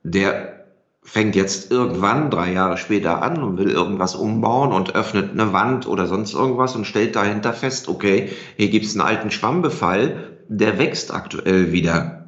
der 0.02 0.66
fängt 1.00 1.34
jetzt 1.36 1.70
irgendwann 1.70 2.28
drei 2.28 2.52
Jahre 2.52 2.76
später 2.76 3.22
an 3.22 3.42
und 3.42 3.56
will 3.56 3.70
irgendwas 3.70 4.14
umbauen 4.14 4.72
und 4.72 4.94
öffnet 4.94 5.30
eine 5.30 5.54
Wand 5.54 5.86
oder 5.86 6.06
sonst 6.06 6.34
irgendwas 6.34 6.76
und 6.76 6.86
stellt 6.86 7.16
dahinter 7.16 7.54
fest, 7.54 7.88
okay, 7.88 8.28
hier 8.58 8.68
gibt 8.68 8.84
es 8.84 8.92
einen 8.92 9.08
alten 9.08 9.30
Schwammbefall, 9.30 10.36
der 10.48 10.78
wächst 10.78 11.14
aktuell 11.14 11.72
wieder 11.72 12.26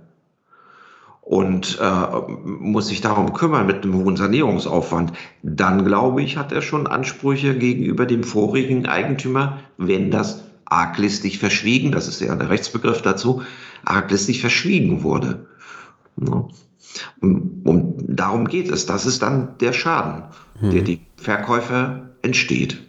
und 1.20 1.78
äh, 1.78 2.32
muss 2.42 2.88
sich 2.88 3.02
darum 3.02 3.34
kümmern 3.34 3.66
mit 3.66 3.82
einem 3.82 3.92
hohen 3.92 4.16
Sanierungsaufwand, 4.16 5.12
dann 5.42 5.84
glaube 5.84 6.22
ich, 6.22 6.38
hat 6.38 6.52
er 6.52 6.62
schon 6.62 6.86
Ansprüche 6.86 7.54
gegenüber 7.54 8.06
dem 8.06 8.24
vorigen 8.24 8.86
Eigentümer, 8.86 9.58
wenn 9.76 10.10
das 10.10 10.42
arglistig 10.64 11.38
verschwiegen, 11.38 11.92
das 11.92 12.08
ist 12.08 12.22
ja 12.22 12.34
der 12.34 12.48
Rechtsbegriff 12.48 13.02
dazu, 13.02 13.42
arglistig 13.84 14.40
verschwiegen 14.40 15.02
wurde. 15.02 15.46
Ne? 16.20 16.48
Und, 17.20 17.66
und 17.66 18.04
darum 18.08 18.46
geht 18.46 18.70
es. 18.70 18.86
Das 18.86 19.06
ist 19.06 19.22
dann 19.22 19.58
der 19.58 19.72
Schaden, 19.72 20.24
hm. 20.60 20.70
der 20.70 20.82
die 20.82 21.00
Verkäufer 21.16 22.10
entsteht. 22.22 22.87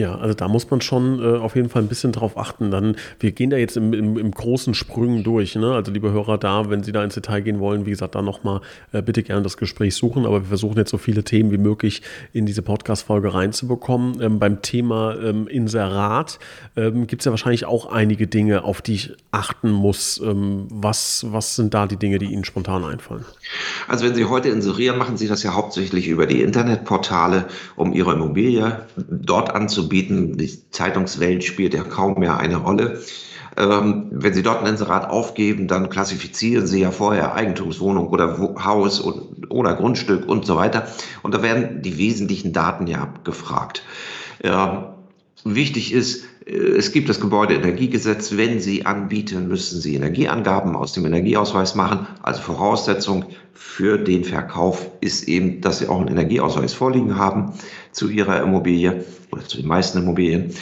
Ja, 0.00 0.14
also 0.14 0.32
da 0.32 0.48
muss 0.48 0.70
man 0.70 0.80
schon 0.80 1.22
äh, 1.22 1.36
auf 1.36 1.56
jeden 1.56 1.68
Fall 1.68 1.82
ein 1.82 1.88
bisschen 1.88 2.10
drauf 2.10 2.38
achten. 2.38 2.70
Dann, 2.70 2.96
wir 3.18 3.32
gehen 3.32 3.50
da 3.50 3.58
jetzt 3.58 3.76
im, 3.76 3.92
im, 3.92 4.16
im 4.16 4.30
großen 4.30 4.72
Sprüngen 4.72 5.24
durch. 5.24 5.56
Ne? 5.56 5.74
Also 5.74 5.92
liebe 5.92 6.10
Hörer 6.10 6.38
da, 6.38 6.70
wenn 6.70 6.82
Sie 6.82 6.90
da 6.90 7.04
ins 7.04 7.16
Detail 7.16 7.42
gehen 7.42 7.60
wollen, 7.60 7.84
wie 7.84 7.90
gesagt, 7.90 8.14
da 8.14 8.22
nochmal 8.22 8.62
äh, 8.92 9.02
bitte 9.02 9.22
gerne 9.22 9.42
das 9.42 9.58
Gespräch 9.58 9.94
suchen. 9.94 10.24
Aber 10.24 10.40
wir 10.40 10.48
versuchen 10.48 10.78
jetzt 10.78 10.90
so 10.90 10.96
viele 10.96 11.22
Themen 11.22 11.50
wie 11.50 11.58
möglich 11.58 12.00
in 12.32 12.46
diese 12.46 12.62
Podcast-Folge 12.62 13.34
reinzubekommen. 13.34 14.22
Ähm, 14.22 14.38
beim 14.38 14.62
Thema 14.62 15.16
ähm, 15.22 15.46
Inserat 15.46 16.38
ähm, 16.76 17.06
gibt 17.06 17.20
es 17.20 17.26
ja 17.26 17.32
wahrscheinlich 17.32 17.66
auch 17.66 17.92
einige 17.92 18.26
Dinge, 18.26 18.64
auf 18.64 18.80
die 18.80 18.94
ich 18.94 19.12
achten 19.32 19.70
muss. 19.70 20.18
Ähm, 20.24 20.66
was, 20.70 21.26
was 21.28 21.56
sind 21.56 21.74
da 21.74 21.86
die 21.86 21.98
Dinge, 21.98 22.18
die 22.18 22.32
Ihnen 22.32 22.44
spontan 22.44 22.84
einfallen? 22.84 23.26
Also 23.86 24.06
wenn 24.06 24.14
Sie 24.14 24.24
heute 24.24 24.48
inserieren, 24.48 24.96
machen 24.96 25.18
Sie 25.18 25.28
das 25.28 25.42
ja 25.42 25.52
hauptsächlich 25.52 26.08
über 26.08 26.26
die 26.26 26.40
Internetportale, 26.40 27.48
um 27.76 27.92
Ihre 27.92 28.14
Immobilie 28.14 28.86
dort 28.96 29.54
anzubieten 29.54 29.89
bieten. 29.90 30.38
Die 30.38 30.70
Zeitungswelt 30.70 31.44
spielt 31.44 31.74
ja 31.74 31.82
kaum 31.82 32.18
mehr 32.18 32.38
eine 32.38 32.56
Rolle. 32.56 33.02
Ähm, 33.56 34.06
wenn 34.10 34.32
Sie 34.32 34.42
dort 34.42 34.60
ein 34.60 34.66
Inserat 34.66 35.10
aufgeben, 35.10 35.68
dann 35.68 35.90
klassifizieren 35.90 36.66
Sie 36.66 36.80
ja 36.80 36.90
vorher 36.90 37.34
Eigentumswohnung 37.34 38.08
oder 38.08 38.38
Haus 38.64 39.04
oder 39.04 39.74
Grundstück 39.74 40.26
und 40.26 40.46
so 40.46 40.56
weiter. 40.56 40.88
Und 41.22 41.34
da 41.34 41.42
werden 41.42 41.82
die 41.82 41.98
wesentlichen 41.98 42.54
Daten 42.54 42.86
ja 42.86 43.02
abgefragt. 43.02 43.82
Ja, 44.42 44.94
wichtig 45.44 45.92
ist, 45.92 46.24
es 46.46 46.92
gibt 46.92 47.08
das 47.08 47.20
Gebäudeenergiegesetz. 47.20 48.36
Wenn 48.36 48.60
Sie 48.60 48.86
anbieten, 48.86 49.48
müssen 49.48 49.80
Sie 49.80 49.94
Energieangaben 49.94 50.74
aus 50.74 50.92
dem 50.92 51.04
Energieausweis 51.04 51.74
machen. 51.74 52.06
Also 52.22 52.40
Voraussetzung 52.40 53.26
für 53.52 53.98
den 53.98 54.24
Verkauf 54.24 54.90
ist 55.00 55.28
eben, 55.28 55.60
dass 55.60 55.80
Sie 55.80 55.88
auch 55.88 55.98
einen 56.00 56.08
Energieausweis 56.08 56.72
vorliegen 56.72 57.18
haben 57.18 57.52
zu 57.92 58.08
Ihrer 58.08 58.42
Immobilie 58.42 59.04
oder 59.30 59.44
zu 59.44 59.58
den 59.58 59.66
meisten 59.66 59.98
Immobilien. 59.98 60.54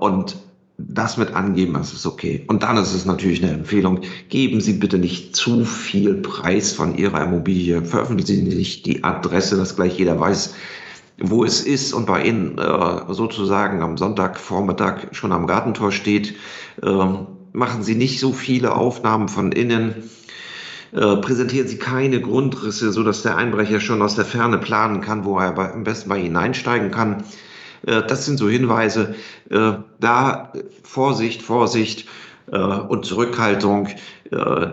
Und 0.00 0.36
das 0.78 1.16
mit 1.16 1.34
angeben, 1.34 1.72
das 1.72 1.92
ist 1.92 2.06
okay. 2.06 2.44
Und 2.46 2.62
dann 2.62 2.76
ist 2.76 2.94
es 2.94 3.06
natürlich 3.06 3.42
eine 3.42 3.54
Empfehlung, 3.54 4.02
geben 4.28 4.60
Sie 4.60 4.74
bitte 4.74 4.98
nicht 4.98 5.34
zu 5.34 5.64
viel 5.64 6.14
Preis 6.14 6.72
von 6.72 6.96
Ihrer 6.96 7.24
Immobilie. 7.24 7.82
Veröffentlichen 7.84 8.50
Sie 8.50 8.56
nicht 8.56 8.86
die 8.86 9.02
Adresse, 9.02 9.56
dass 9.56 9.74
gleich 9.74 9.98
jeder 9.98 10.20
weiß, 10.20 10.54
wo 11.18 11.44
es 11.44 11.62
ist 11.62 11.92
und 11.92 12.06
bei 12.06 12.24
Ihnen 12.24 12.58
äh, 12.58 13.12
sozusagen 13.12 13.82
am 13.82 13.96
Sonntagvormittag 13.96 15.08
schon 15.12 15.32
am 15.32 15.46
Gartentor 15.46 15.92
steht. 15.92 16.34
Äh, 16.82 17.08
machen 17.52 17.82
Sie 17.82 17.94
nicht 17.94 18.20
so 18.20 18.32
viele 18.32 18.74
Aufnahmen 18.74 19.28
von 19.28 19.52
innen. 19.52 20.10
Äh, 20.92 21.16
präsentieren 21.16 21.68
Sie 21.68 21.78
keine 21.78 22.20
Grundrisse, 22.20 22.92
so 22.92 23.02
dass 23.02 23.22
der 23.22 23.36
Einbrecher 23.36 23.80
schon 23.80 24.02
aus 24.02 24.14
der 24.14 24.24
Ferne 24.24 24.58
planen 24.58 25.00
kann, 25.00 25.24
wo 25.24 25.38
er 25.38 25.52
bei, 25.52 25.72
am 25.72 25.84
besten 25.84 26.08
bei 26.08 26.18
Ihnen 26.18 26.36
einsteigen 26.36 26.90
kann. 26.90 27.24
Äh, 27.86 28.02
das 28.06 28.26
sind 28.26 28.38
so 28.38 28.48
Hinweise. 28.48 29.14
Äh, 29.50 29.72
da 30.00 30.52
Vorsicht, 30.82 31.42
Vorsicht 31.42 32.06
äh, 32.50 32.58
und 32.58 33.04
Zurückhaltung 33.04 33.88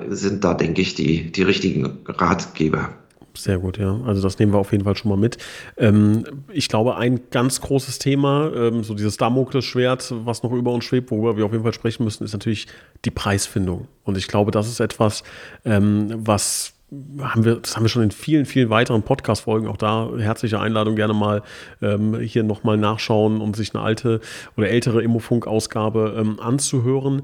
sind 0.09 0.43
da, 0.43 0.55
denke 0.55 0.81
ich, 0.81 0.95
die, 0.95 1.31
die 1.31 1.43
richtigen 1.43 1.99
Ratgeber. 2.07 2.89
Sehr 3.35 3.57
gut, 3.57 3.79
ja. 3.79 3.99
Also 4.05 4.21
das 4.21 4.37
nehmen 4.37 4.53
wir 4.53 4.59
auf 4.59 4.71
jeden 4.71 4.83
Fall 4.83 4.95
schon 4.95 5.09
mal 5.09 5.17
mit. 5.17 5.37
Ähm, 5.77 6.23
ich 6.51 6.67
glaube, 6.69 6.97
ein 6.97 7.21
ganz 7.31 7.61
großes 7.61 7.97
Thema, 7.97 8.51
ähm, 8.55 8.83
so 8.83 8.93
dieses 8.93 9.17
Damoklesschwert, 9.17 10.13
was 10.23 10.43
noch 10.43 10.51
über 10.51 10.71
uns 10.71 10.85
schwebt, 10.85 11.09
worüber 11.09 11.35
wir 11.35 11.45
auf 11.45 11.51
jeden 11.51 11.63
Fall 11.63 11.73
sprechen 11.73 12.03
müssen, 12.03 12.23
ist 12.23 12.33
natürlich 12.33 12.67
die 13.05 13.11
Preisfindung. 13.11 13.87
Und 14.03 14.17
ich 14.17 14.27
glaube, 14.27 14.51
das 14.51 14.67
ist 14.67 14.79
etwas, 14.79 15.23
ähm, 15.65 16.13
was 16.15 16.73
haben 17.21 17.43
wir, 17.43 17.55
das 17.55 17.75
haben 17.75 17.83
wir 17.83 17.89
schon 17.89 18.03
in 18.03 18.11
vielen, 18.11 18.45
vielen 18.45 18.69
weiteren 18.69 19.03
Podcast-Folgen. 19.03 19.67
Auch 19.67 19.77
da 19.77 20.09
herzliche 20.17 20.59
Einladung, 20.59 20.95
gerne 20.95 21.13
mal 21.13 21.41
ähm, 21.81 22.19
hier 22.19 22.43
nochmal 22.43 22.77
nachschauen 22.77 23.41
und 23.41 23.55
sich 23.55 23.73
eine 23.73 23.83
alte 23.83 24.19
oder 24.57 24.69
ältere 24.69 25.01
Immofunk-Ausgabe 25.01 26.15
ähm, 26.17 26.39
anzuhören 26.39 27.23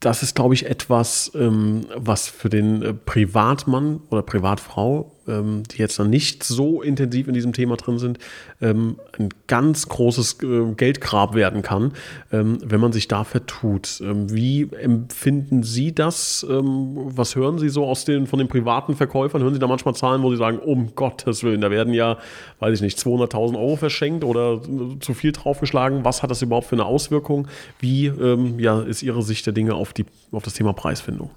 das 0.00 0.22
ist, 0.22 0.34
glaube 0.34 0.54
ich, 0.54 0.66
etwas, 0.66 1.30
ähm, 1.34 1.86
was 1.94 2.28
für 2.28 2.48
den 2.48 2.82
äh, 2.82 2.94
Privatmann 2.94 4.00
oder 4.08 4.22
Privatfrau 4.22 5.12
ähm, 5.28 5.62
die 5.70 5.78
jetzt 5.78 5.98
dann 5.98 6.10
nicht 6.10 6.44
so 6.44 6.82
intensiv 6.82 7.28
in 7.28 7.34
diesem 7.34 7.52
Thema 7.52 7.76
drin 7.76 7.98
sind, 7.98 8.18
ähm, 8.60 8.96
ein 9.18 9.28
ganz 9.46 9.88
großes 9.88 10.38
äh, 10.42 10.72
Geldgrab 10.76 11.34
werden 11.34 11.62
kann, 11.62 11.92
ähm, 12.32 12.58
wenn 12.64 12.80
man 12.80 12.92
sich 12.92 13.08
da 13.08 13.24
vertut. 13.24 14.00
Ähm, 14.02 14.32
wie 14.34 14.68
empfinden 14.72 15.62
Sie 15.62 15.94
das? 15.94 16.46
Ähm, 16.48 16.92
was 16.94 17.36
hören 17.36 17.58
Sie 17.58 17.68
so 17.68 17.84
aus 17.86 18.04
den, 18.04 18.26
von 18.26 18.38
den 18.38 18.48
privaten 18.48 18.96
Verkäufern? 18.96 19.42
Hören 19.42 19.54
Sie 19.54 19.60
da 19.60 19.66
manchmal 19.66 19.94
Zahlen, 19.94 20.22
wo 20.22 20.30
Sie 20.30 20.36
sagen, 20.36 20.58
um 20.58 20.94
Gottes 20.94 21.42
Willen, 21.42 21.60
da 21.60 21.70
werden 21.70 21.94
ja, 21.94 22.18
weiß 22.58 22.74
ich 22.74 22.82
nicht, 22.82 22.98
200.000 22.98 23.56
Euro 23.56 23.76
verschenkt 23.76 24.24
oder 24.24 24.54
äh, 24.54 24.98
zu 25.00 25.14
viel 25.14 25.32
draufgeschlagen? 25.32 26.04
Was 26.04 26.22
hat 26.22 26.30
das 26.30 26.42
überhaupt 26.42 26.66
für 26.66 26.76
eine 26.76 26.84
Auswirkung? 26.84 27.48
Wie 27.78 28.06
ähm, 28.06 28.58
ja, 28.58 28.80
ist 28.80 29.02
Ihre 29.02 29.22
Sicht 29.22 29.46
der 29.46 29.52
Dinge 29.52 29.74
auf, 29.74 29.92
die, 29.92 30.06
auf 30.32 30.42
das 30.42 30.54
Thema 30.54 30.72
Preisfindung? 30.72 31.30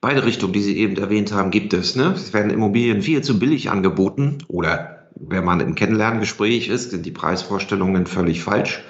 Beide 0.00 0.24
Richtungen, 0.24 0.54
die 0.54 0.62
Sie 0.62 0.78
eben 0.78 0.96
erwähnt 0.96 1.32
haben, 1.32 1.50
gibt 1.50 1.74
es. 1.74 1.94
Ne? 1.94 2.12
Es 2.14 2.32
werden 2.32 2.50
Immobilien 2.50 3.02
viel 3.02 3.22
zu 3.22 3.38
billig 3.38 3.70
angeboten 3.70 4.38
oder 4.48 5.08
wenn 5.14 5.44
man 5.44 5.60
im 5.60 5.74
Kennenlerngespräch 5.74 6.68
ist, 6.68 6.90
sind 6.90 7.04
die 7.04 7.10
Preisvorstellungen 7.10 8.06
völlig 8.06 8.42
falsch, 8.42 8.82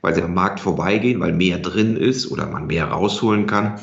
weil 0.00 0.14
sie 0.14 0.22
am 0.22 0.32
Markt 0.32 0.60
vorbeigehen, 0.60 1.20
weil 1.20 1.34
mehr 1.34 1.58
drin 1.58 1.96
ist 1.96 2.30
oder 2.30 2.46
man 2.46 2.66
mehr 2.66 2.86
rausholen 2.86 3.46
kann 3.46 3.78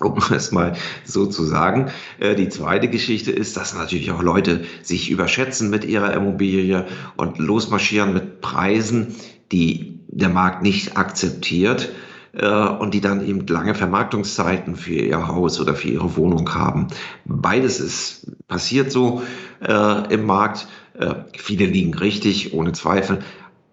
um 0.00 0.18
es 0.30 0.52
mal 0.52 0.76
so 1.04 1.26
zu 1.26 1.44
sagen. 1.44 1.90
Äh, 2.18 2.34
die 2.34 2.48
zweite 2.48 2.88
Geschichte 2.88 3.32
ist, 3.32 3.56
dass 3.56 3.74
natürlich 3.74 4.10
auch 4.10 4.22
Leute 4.22 4.64
sich 4.82 5.10
überschätzen 5.10 5.70
mit 5.70 5.84
ihrer 5.84 6.12
Immobilie 6.12 6.86
und 7.16 7.38
losmarschieren 7.38 8.12
mit 8.12 8.40
Preisen, 8.40 9.14
die 9.52 10.00
der 10.08 10.28
Markt 10.28 10.62
nicht 10.62 10.96
akzeptiert 10.96 11.90
und 12.38 12.92
die 12.92 13.00
dann 13.00 13.26
eben 13.26 13.46
lange 13.46 13.74
Vermarktungszeiten 13.74 14.76
für 14.76 14.94
ihr 14.94 15.26
Haus 15.26 15.58
oder 15.58 15.74
für 15.74 15.88
ihre 15.88 16.16
Wohnung 16.16 16.54
haben. 16.54 16.88
Beides 17.24 17.80
ist 17.80 18.26
passiert 18.46 18.92
so 18.92 19.22
äh, 19.66 20.12
im 20.12 20.26
Markt. 20.26 20.68
Äh, 20.98 21.14
viele 21.36 21.66
liegen 21.66 21.94
richtig, 21.94 22.52
ohne 22.52 22.72
Zweifel. 22.72 23.20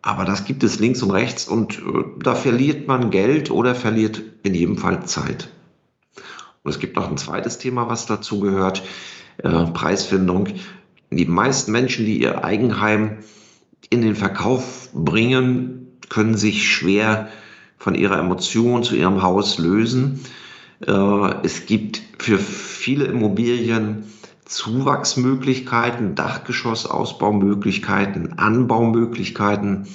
Aber 0.01 0.25
das 0.25 0.45
gibt 0.45 0.63
es 0.63 0.79
links 0.79 1.01
und 1.01 1.11
rechts 1.11 1.47
und 1.47 1.79
äh, 1.79 1.81
da 2.21 2.35
verliert 2.35 2.87
man 2.87 3.09
Geld 3.09 3.51
oder 3.51 3.75
verliert 3.75 4.21
in 4.43 4.53
jedem 4.53 4.77
Fall 4.77 5.05
Zeit. 5.05 5.49
Und 6.63 6.71
es 6.71 6.79
gibt 6.79 6.95
noch 6.95 7.09
ein 7.09 7.17
zweites 7.17 7.57
Thema, 7.57 7.89
was 7.89 8.05
dazu 8.05 8.39
gehört, 8.39 8.83
äh, 9.37 9.65
Preisfindung. 9.65 10.47
Die 11.09 11.25
meisten 11.25 11.71
Menschen, 11.71 12.05
die 12.05 12.21
ihr 12.21 12.43
Eigenheim 12.43 13.19
in 13.89 14.01
den 14.01 14.15
Verkauf 14.15 14.89
bringen, 14.93 15.99
können 16.09 16.35
sich 16.35 16.69
schwer 16.69 17.29
von 17.83 17.93
ihrer 17.95 18.17
Emotion 18.17 18.83
zu 18.83 18.95
ihrem 18.95 19.21
Haus 19.21 19.57
lösen. 19.57 20.21
Äh, 20.87 21.33
es 21.43 21.65
gibt 21.65 22.01
für 22.17 22.37
viele 22.37 23.03
Immobilien 23.03 24.05
Zuwachsmöglichkeiten, 24.45 26.15
Dachgeschossausbaumöglichkeiten, 26.15 28.39
Anbaumöglichkeiten, 28.39 29.89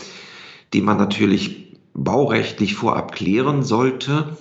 die 0.75 0.83
man 0.83 0.99
natürlich 0.99 1.79
baurechtlich 1.95 2.75
vorab 2.75 3.13
klären 3.13 3.63
sollte. 3.63 4.37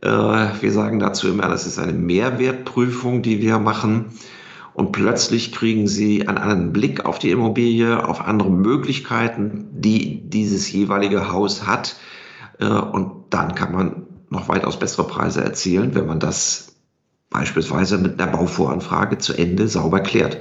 Äh, 0.00 0.08
wir 0.08 0.72
sagen 0.72 1.00
dazu 1.00 1.28
immer, 1.28 1.48
das 1.48 1.66
ist 1.66 1.78
eine 1.78 1.92
Mehrwertprüfung, 1.92 3.20
die 3.20 3.42
wir 3.42 3.58
machen. 3.58 4.06
Und 4.72 4.92
plötzlich 4.92 5.52
kriegen 5.52 5.86
Sie 5.86 6.26
einen 6.26 6.38
anderen 6.38 6.72
Blick 6.72 7.04
auf 7.04 7.18
die 7.18 7.30
Immobilie, 7.30 8.08
auf 8.08 8.22
andere 8.22 8.50
Möglichkeiten, 8.50 9.66
die 9.70 10.30
dieses 10.30 10.72
jeweilige 10.72 11.30
Haus 11.30 11.66
hat. 11.66 11.96
Äh, 12.58 12.66
und 12.66 13.24
dann 13.30 13.54
kann 13.54 13.72
man 13.72 14.06
noch 14.30 14.48
weitaus 14.48 14.78
bessere 14.78 15.06
Preise 15.06 15.42
erzielen, 15.42 15.94
wenn 15.94 16.06
man 16.06 16.20
das 16.20 16.76
beispielsweise 17.30 17.98
mit 17.98 18.20
einer 18.20 18.30
Bauvoranfrage 18.30 19.18
zu 19.18 19.34
Ende 19.34 19.68
sauber 19.68 20.00
klärt. 20.00 20.40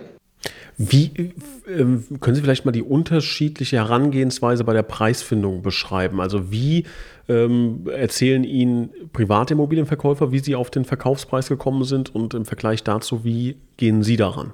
Wie 0.78 1.06
äh, 1.68 1.86
können 2.20 2.36
Sie 2.36 2.42
vielleicht 2.42 2.66
mal 2.66 2.72
die 2.72 2.82
unterschiedliche 2.82 3.78
Herangehensweise 3.78 4.64
bei 4.64 4.74
der 4.74 4.84
Preisfindung 4.84 5.62
beschreiben? 5.62 6.20
Also 6.20 6.52
wie 6.52 6.86
ähm, 7.30 7.88
erzählen 7.88 8.44
Ihnen 8.44 8.90
private 9.14 9.54
Immobilienverkäufer, 9.54 10.32
wie 10.32 10.40
sie 10.40 10.56
auf 10.56 10.72
den 10.72 10.86
Verkaufspreis 10.86 11.48
gekommen 11.48 11.84
sind 11.84 12.14
und 12.14 12.34
im 12.34 12.46
Vergleich 12.46 12.84
dazu, 12.84 13.24
wie 13.24 13.58
gehen 13.78 14.04
Sie 14.04 14.18
daran? 14.18 14.54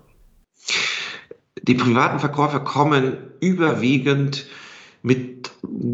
Die 1.62 1.74
privaten 1.74 2.20
Verkäufer 2.20 2.60
kommen 2.60 3.18
überwiegend 3.40 4.46
mit, 5.02 5.39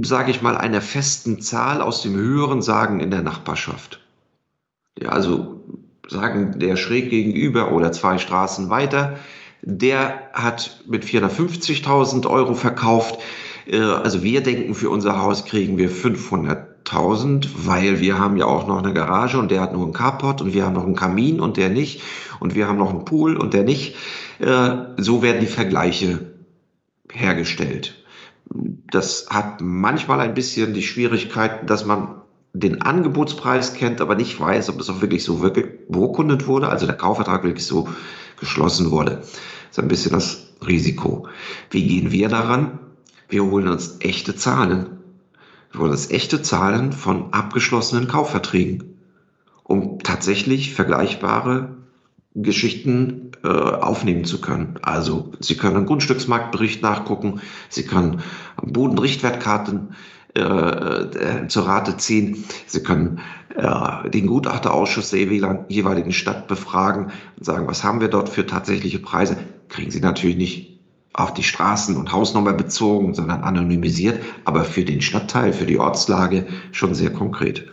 sage 0.01 0.32
ich 0.32 0.41
mal, 0.41 0.58
einer 0.58 0.82
festen 0.82 1.41
Zahl 1.41 1.82
aus 1.82 2.01
dem 2.01 2.15
höheren 2.15 2.62
Sagen 2.62 2.99
in 2.99 3.12
der 3.12 3.21
Nachbarschaft. 3.21 4.01
Ja, 4.99 5.10
also 5.10 5.62
sagen 6.08 6.60
der 6.60 6.75
schräg 6.75 7.10
gegenüber 7.10 7.71
oder 7.71 7.91
zwei 7.91 8.17
Straßen 8.17 8.69
weiter, 8.69 9.17
der 9.62 10.30
hat 10.34 10.84
mit 10.88 11.04
450.000 11.04 12.28
Euro 12.30 12.54
verkauft. 12.54 13.19
Äh, 13.65 13.80
also 13.80 14.23
wir 14.23 14.41
denken, 14.41 14.75
für 14.75 14.89
unser 14.89 15.21
Haus 15.21 15.45
kriegen 15.45 15.78
wir 15.78 15.89
500.000, 15.89 17.47
weil 17.56 17.99
wir 17.99 18.19
haben 18.19 18.38
ja 18.38 18.45
auch 18.45 18.67
noch 18.67 18.78
eine 18.78 18.93
Garage 18.93 19.39
und 19.39 19.49
der 19.49 19.62
hat 19.62 19.73
nur 19.73 19.84
einen 19.84 19.93
Carport 19.93 20.41
und 20.41 20.54
wir 20.54 20.65
haben 20.65 20.73
noch 20.73 20.86
einen 20.86 20.95
Kamin 20.95 21.39
und 21.39 21.58
der 21.58 21.69
nicht 21.69 22.01
und 22.39 22.54
wir 22.54 22.67
haben 22.67 22.78
noch 22.78 22.91
einen 22.91 23.06
Pool 23.06 23.36
und 23.38 23.54
der 23.54 23.63
nicht. 23.63 23.95
Äh, 24.39 24.75
so 24.97 25.23
werden 25.23 25.41
die 25.41 25.47
Vergleiche 25.47 26.34
hergestellt. 27.12 28.05
Das 28.49 29.27
hat 29.29 29.62
manchmal 29.62 30.19
ein 30.19 30.34
bisschen 30.34 30.73
die 30.73 30.84
Schwierigkeit, 30.84 31.69
dass 31.69 31.86
man 31.86 32.21
den 32.53 32.81
Angebotspreis 32.81 33.73
kennt, 33.73 33.99
aber 33.99 34.15
nicht 34.15 34.39
weiß, 34.39 34.69
ob 34.69 34.79
es 34.79 34.89
auch 34.89 35.01
wirklich 35.01 35.23
so 35.23 35.41
wirklich 35.41 35.65
beurkundet 35.89 36.47
wurde, 36.47 36.69
also 36.69 36.86
der 36.86 36.95
Kaufvertrag 36.95 37.43
wirklich 37.43 37.65
so 37.65 37.89
geschlossen 38.39 38.91
wurde. 38.91 39.17
Das 39.17 39.71
ist 39.71 39.79
ein 39.79 39.88
bisschen 39.89 40.13
das 40.13 40.47
Risiko. 40.65 41.27
Wie 41.69 41.86
gehen 41.86 42.12
wir 42.12 42.29
daran? 42.29 42.79
Wir 43.27 43.43
holen 43.43 43.67
uns 43.67 43.97
echte 43.99 44.36
Zahlen. 44.36 44.99
Wir 45.71 45.81
holen 45.81 45.91
uns 45.91 46.10
echte 46.12 46.41
Zahlen 46.41 46.93
von 46.93 47.34
abgeschlossenen 47.34 48.08
Kaufverträgen, 48.08 48.99
um 49.63 49.99
tatsächlich 49.99 50.73
vergleichbare 50.73 51.75
Geschichten 52.36 53.32
äh, 53.43 53.48
aufnehmen 53.48 54.26
zu 54.26 54.41
können. 54.41 54.78
Also 54.82 55.32
Sie 55.39 55.56
können 55.56 55.78
einen 55.78 55.86
Grundstücksmarktbericht 55.86 56.82
nachgucken, 56.82 57.41
Sie 57.69 57.84
können 57.84 58.21
Bodenrichtwertkarten 58.62 59.95
äh, 60.36 60.41
äh, 60.41 61.48
zur 61.48 61.65
Rate 61.65 61.95
ziehen, 61.95 62.43
Sie 62.67 62.84
können 62.84 63.21
äh, 63.56 64.10
den 64.10 64.28
Gutachterausschuss 64.28 65.12
der 65.12 65.21
jeweiligen 65.21 66.12
Stadt 66.12 66.48
befragen 66.48 67.12
und 67.38 67.45
sagen, 67.45 67.67
was 67.67 67.86
haben 67.86 68.02
wir 68.02 68.10
dort 68.10 68.28
für 68.28 68.45
tatsächliche 68.45 69.00
Preise. 69.00 69.38
Kriegen 69.69 69.91
Sie 69.91 70.02
natürlich 70.02 70.36
nicht 70.36 70.80
auf 71.13 71.34
die 71.34 71.43
Straßen- 71.43 71.95
und 71.95 72.12
Hausnummer 72.12 72.52
bezogen, 72.52 73.13
sondern 73.13 73.43
anonymisiert, 73.43 74.19
aber 74.43 74.65
für 74.65 74.84
den 74.84 75.02
Stadtteil, 75.02 75.54
für 75.54 75.65
die 75.65 75.80
Ortslage 75.80 76.45
schon 76.74 76.93
sehr 76.93 77.13
konkret. 77.13 77.65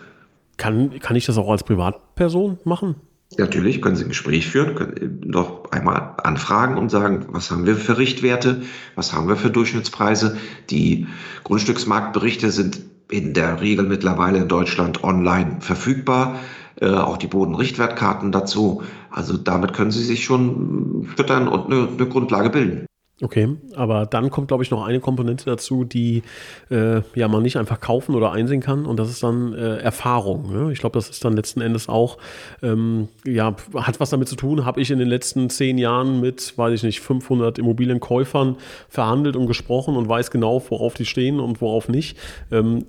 Kann, 0.57 1.01
kann 1.01 1.17
ich 1.17 1.27
das 1.27 1.39
auch 1.39 1.51
als 1.51 1.65
Privatperson 1.65 2.59
machen? 2.65 2.95
Natürlich 3.39 3.81
können 3.81 3.97
Sie 3.97 4.05
ein 4.05 4.09
Gespräch 4.09 4.47
führen, 4.49 4.75
können 4.75 5.21
noch 5.25 5.71
einmal 5.71 6.15
anfragen 6.23 6.77
und 6.77 6.91
sagen, 6.91 7.27
was 7.29 7.51
haben 7.51 7.67
wir 7.67 7.77
für 7.77 7.99
Richtwerte, 7.99 8.63
was 8.95 9.13
haben 9.13 9.29
wir 9.29 9.37
für 9.37 9.51
Durchschnittspreise. 9.51 10.37
Die 10.71 11.07
Grundstücksmarktberichte 11.45 12.51
sind 12.51 12.81
in 13.11 13.35
der 13.35 13.61
Regel 13.61 13.87
mittlerweile 13.87 14.39
in 14.39 14.49
Deutschland 14.49 15.05
online 15.05 15.59
verfügbar, 15.61 16.41
äh, 16.81 16.89
auch 16.89 17.17
die 17.17 17.27
Bodenrichtwertkarten 17.27 18.33
dazu. 18.33 18.83
Also 19.11 19.37
damit 19.37 19.75
können 19.75 19.91
Sie 19.91 20.03
sich 20.03 20.25
schon 20.25 21.07
füttern 21.17 21.49
und 21.49 21.67
eine, 21.67 21.89
eine 21.89 22.09
Grundlage 22.09 22.51
bilden. 22.51 22.87
Okay, 23.23 23.57
aber 23.77 24.05
dann 24.05 24.31
kommt, 24.31 24.49
glaube 24.49 24.65
ich, 24.65 24.73
noch 24.73 24.85
eine 24.85 24.99
Komponente 24.99 25.45
dazu, 25.45 25.85
die 25.85 26.25
äh, 26.71 27.03
ja 27.15 27.29
man 27.29 27.45
nicht 27.45 27.57
einfach 27.57 27.81
kaufen 27.81 28.17
oder 28.17 28.33
einsehen 28.33 28.61
kann 28.61 28.85
und 28.85 28.99
das 28.99 29.09
ist 29.11 29.23
dann 29.23 29.55
äh, 29.55 29.77
Erfahrung. 29.77 30.53
Ne? 30.53 30.73
Ich 30.73 30.81
glaube, 30.81 30.95
das 30.95 31.09
ist 31.09 31.25
dann 31.25 31.37
letzten 31.37 31.61
Endes 31.61 31.89
auch, 31.89 32.19
ähm, 32.65 33.07
ja, 33.25 33.55
hat 33.77 34.01
was 34.01 34.11
damit 34.11 34.27
zu 34.27 34.35
tun, 34.35 34.65
habe 34.65 34.81
ich 34.81 34.91
in 34.91 34.99
den 34.99 35.07
letzten 35.07 35.51
zehn 35.51 35.79
Jahren 35.79 36.21
mit, 36.21 36.59
weiß 36.59 36.75
ich 36.75 36.83
nicht, 36.83 36.99
500 36.99 37.61
Immobilienkäufern 37.61 38.57
verhandelt 38.89 39.37
und 39.37 39.47
gesprochen 39.47 39.97
und 39.97 40.09
weiß 40.09 40.33
genau, 40.33 40.61
worauf 40.69 40.95
die 40.95 41.07
stehen 41.07 41.39
und 41.39 41.61
worauf 41.61 41.89
nicht. 41.89 42.19
Ähm, 42.51 42.87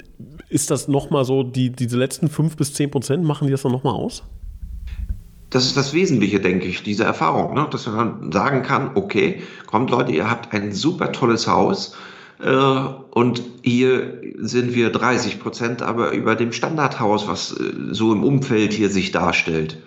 ist 0.49 0.71
das 0.71 0.87
nochmal 0.87 1.25
so, 1.25 1.43
die, 1.43 1.69
diese 1.69 1.99
letzten 1.99 2.27
fünf 2.27 2.57
bis 2.57 2.73
zehn 2.73 2.89
Prozent, 2.89 3.23
machen 3.23 3.45
die 3.45 3.51
das 3.51 3.61
dann 3.61 3.71
nochmal 3.71 3.93
aus? 3.93 4.23
Das 5.53 5.65
ist 5.65 5.77
das 5.77 5.93
Wesentliche, 5.93 6.39
denke 6.39 6.67
ich, 6.67 6.81
diese 6.81 7.03
Erfahrung, 7.03 7.53
ne? 7.53 7.67
dass 7.69 7.85
man 7.85 8.31
sagen 8.31 8.63
kann, 8.63 8.91
okay, 8.95 9.43
kommt 9.67 9.91
Leute, 9.91 10.11
ihr 10.11 10.29
habt 10.29 10.51
ein 10.53 10.73
super 10.73 11.11
tolles 11.11 11.47
Haus 11.47 11.95
äh, 12.41 12.49
und 12.49 13.43
hier 13.61 14.19
sind 14.39 14.73
wir 14.73 14.89
30 14.89 15.39
Prozent 15.39 15.83
aber 15.83 16.11
über 16.11 16.35
dem 16.35 16.53
Standardhaus, 16.53 17.27
was 17.27 17.51
äh, 17.51 17.71
so 17.91 18.11
im 18.13 18.23
Umfeld 18.23 18.73
hier 18.73 18.89
sich 18.89 19.11
darstellt. 19.11 19.77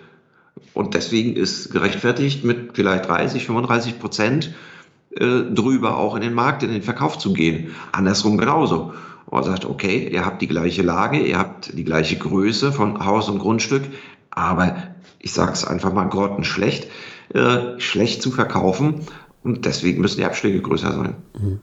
Und 0.73 0.93
deswegen 0.93 1.35
ist 1.35 1.71
gerechtfertigt, 1.71 2.45
mit 2.45 2.71
vielleicht 2.75 3.09
30, 3.09 3.45
35 3.45 3.99
Prozent 3.99 4.53
äh, 5.11 5.41
drüber 5.51 5.97
auch 5.97 6.15
in 6.15 6.21
den 6.21 6.33
Markt, 6.33 6.63
in 6.63 6.71
den 6.71 6.81
Verkauf 6.81 7.17
zu 7.17 7.33
gehen. 7.33 7.75
Andersrum 7.91 8.37
genauso. 8.37 8.93
und 9.25 9.43
sagt, 9.43 9.65
okay, 9.65 10.07
ihr 10.09 10.25
habt 10.25 10.41
die 10.41 10.47
gleiche 10.47 10.81
Lage, 10.81 11.19
ihr 11.19 11.37
habt 11.37 11.77
die 11.77 11.83
gleiche 11.83 12.15
Größe 12.15 12.71
von 12.71 13.05
Haus 13.05 13.27
und 13.27 13.39
Grundstück, 13.39 13.83
aber 14.31 14.95
ich 15.27 15.33
sage 15.33 15.51
es 15.51 15.65
einfach 15.65 15.91
mal 15.91 16.05
grottenschlecht, 16.05 16.87
äh, 17.33 17.77
schlecht 17.79 18.21
zu 18.21 18.31
verkaufen 18.31 19.01
und 19.43 19.65
deswegen 19.65 19.99
müssen 19.99 20.19
die 20.19 20.25
Abschläge 20.25 20.61
größer 20.61 20.93
sein. 20.93 21.15
Mhm. 21.37 21.59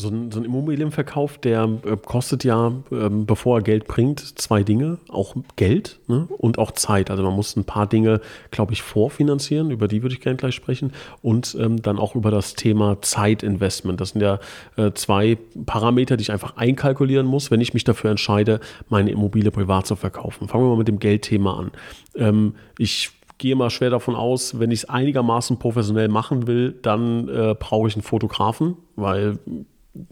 So 0.00 0.10
ein, 0.10 0.30
so 0.30 0.38
ein 0.38 0.44
Immobilienverkauf, 0.44 1.38
der 1.38 1.64
äh, 1.84 1.96
kostet 1.96 2.44
ja, 2.44 2.68
äh, 2.92 3.08
bevor 3.10 3.58
er 3.58 3.62
Geld 3.62 3.88
bringt, 3.88 4.20
zwei 4.38 4.62
Dinge. 4.62 4.98
Auch 5.08 5.34
Geld 5.56 5.98
ne? 6.06 6.28
und 6.38 6.56
auch 6.56 6.70
Zeit. 6.70 7.10
Also 7.10 7.24
man 7.24 7.34
muss 7.34 7.56
ein 7.56 7.64
paar 7.64 7.88
Dinge, 7.88 8.20
glaube 8.52 8.72
ich, 8.74 8.82
vorfinanzieren. 8.82 9.72
Über 9.72 9.88
die 9.88 10.02
würde 10.02 10.14
ich 10.14 10.20
gerne 10.20 10.36
gleich 10.36 10.54
sprechen. 10.54 10.92
Und 11.20 11.56
ähm, 11.58 11.82
dann 11.82 11.98
auch 11.98 12.14
über 12.14 12.30
das 12.30 12.54
Thema 12.54 13.02
Zeitinvestment. 13.02 14.00
Das 14.00 14.10
sind 14.10 14.20
ja 14.20 14.38
äh, 14.76 14.92
zwei 14.92 15.36
Parameter, 15.66 16.16
die 16.16 16.22
ich 16.22 16.30
einfach 16.30 16.56
einkalkulieren 16.56 17.26
muss, 17.26 17.50
wenn 17.50 17.60
ich 17.60 17.74
mich 17.74 17.82
dafür 17.82 18.12
entscheide, 18.12 18.60
meine 18.88 19.10
Immobilie 19.10 19.50
privat 19.50 19.88
zu 19.88 19.96
verkaufen. 19.96 20.46
Fangen 20.46 20.62
wir 20.62 20.68
mal 20.68 20.78
mit 20.78 20.86
dem 20.86 21.00
Geldthema 21.00 21.58
an. 21.58 21.72
Ähm, 22.14 22.54
ich 22.78 23.10
gehe 23.38 23.56
mal 23.56 23.70
schwer 23.70 23.90
davon 23.90 24.14
aus, 24.14 24.60
wenn 24.60 24.70
ich 24.70 24.84
es 24.84 24.88
einigermaßen 24.88 25.58
professionell 25.58 26.08
machen 26.08 26.46
will, 26.46 26.78
dann 26.82 27.28
äh, 27.28 27.56
brauche 27.58 27.88
ich 27.88 27.96
einen 27.96 28.02
Fotografen, 28.02 28.76
weil 28.94 29.38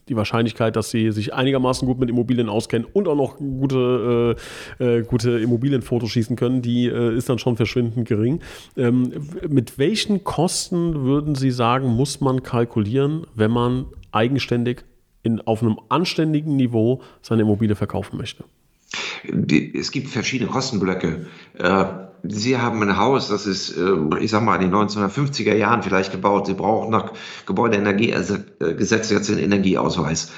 die 0.09 0.17
Wahrscheinlichkeit, 0.17 0.77
dass 0.77 0.91
sie 0.91 1.11
sich 1.13 1.35
einigermaßen 1.35 1.87
gut 1.87 1.99
mit 1.99 2.11
Immobilien 2.11 2.49
auskennen 2.49 2.87
und 2.93 3.09
auch 3.09 3.17
noch 3.17 3.39
gute, 3.39 4.37
äh, 4.81 4.99
äh, 4.99 5.03
gute 5.03 5.39
Immobilienfotos 5.39 6.11
schießen 6.11 6.37
können, 6.37 6.63
die 6.63 6.87
äh, 6.87 7.17
ist 7.17 7.29
dann 7.29 7.39
schon 7.39 7.57
verschwindend 7.57 8.07
gering. 8.09 8.41
Ähm, 8.77 9.13
mit 9.49 9.79
welchen 9.79 10.25
Kosten 10.25 11.05
würden 11.05 11.35
Sie 11.35 11.51
sagen, 11.51 11.89
muss 11.89 12.21
man 12.21 12.43
kalkulieren, 12.43 13.27
wenn 13.35 13.51
man 13.51 13.87
eigenständig 14.13 14.85
in, 15.23 15.41
auf 15.41 15.63
einem 15.63 15.79
anständigen 15.89 16.57
Niveau 16.57 17.03
seine 17.23 17.43
Immobilie 17.43 17.77
verkaufen 17.77 18.17
möchte? 18.17 18.45
Es 19.75 19.91
gibt 19.91 20.09
verschiedene 20.09 20.51
Kostenblöcke. 20.51 21.27
Sie 22.31 22.59
haben 22.59 22.83
ein 22.83 22.97
Haus, 22.97 23.29
das 23.29 23.47
ist, 23.47 23.77
äh, 23.77 24.19
ich 24.21 24.31
sag 24.31 24.43
mal, 24.43 24.57
in 24.57 24.71
den 24.71 24.75
1950er 24.75 25.55
Jahren 25.55 25.83
vielleicht 25.83 26.13
gebaut. 26.13 26.47
Sie 26.47 26.55
brauchen 26.55 26.91
nach 26.91 27.13
Gebäudeenergiegesetz 27.47 29.11
jetzt 29.11 29.29
den 29.29 29.39
Energieausweis. 29.39 30.33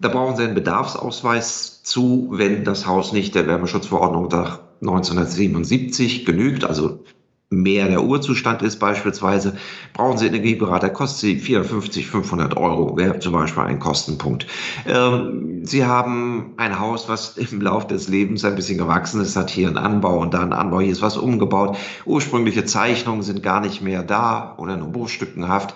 Da 0.00 0.08
brauchen 0.08 0.36
Sie 0.36 0.42
einen 0.44 0.54
Bedarfsausweis 0.54 1.82
zu, 1.82 2.28
wenn 2.32 2.64
das 2.64 2.86
Haus 2.86 3.12
nicht 3.12 3.34
der 3.34 3.46
Wärmeschutzverordnung 3.46 4.28
nach 4.28 4.60
1977 4.80 6.24
genügt, 6.24 6.64
also 6.64 7.04
mehr 7.52 7.88
der 7.88 8.02
Urzustand 8.02 8.62
ist 8.62 8.78
beispielsweise, 8.78 9.56
brauchen 9.92 10.18
Sie 10.18 10.26
Energieberater, 10.26 10.90
kostet 10.90 11.20
Sie 11.20 11.36
450, 11.36 12.06
500 12.06 12.56
Euro, 12.56 12.96
wäre 12.96 13.18
zum 13.18 13.32
Beispiel 13.34 13.62
ein 13.62 13.78
Kostenpunkt. 13.78 14.46
Ähm, 14.86 15.64
Sie 15.64 15.84
haben 15.84 16.54
ein 16.56 16.80
Haus, 16.80 17.08
was 17.08 17.36
im 17.36 17.60
Laufe 17.60 17.86
des 17.88 18.08
Lebens 18.08 18.44
ein 18.44 18.56
bisschen 18.56 18.78
gewachsen 18.78 19.20
ist, 19.20 19.36
hat 19.36 19.50
hier 19.50 19.68
einen 19.68 19.78
Anbau 19.78 20.18
und 20.18 20.34
da 20.34 20.40
einen 20.40 20.52
Anbau, 20.52 20.80
hier 20.80 20.92
ist 20.92 21.02
was 21.02 21.16
umgebaut. 21.16 21.76
Ursprüngliche 22.06 22.64
Zeichnungen 22.64 23.22
sind 23.22 23.42
gar 23.42 23.60
nicht 23.60 23.82
mehr 23.82 24.02
da 24.02 24.54
oder 24.58 24.76
nur 24.76 24.88
bruchstückenhaft. 24.88 25.74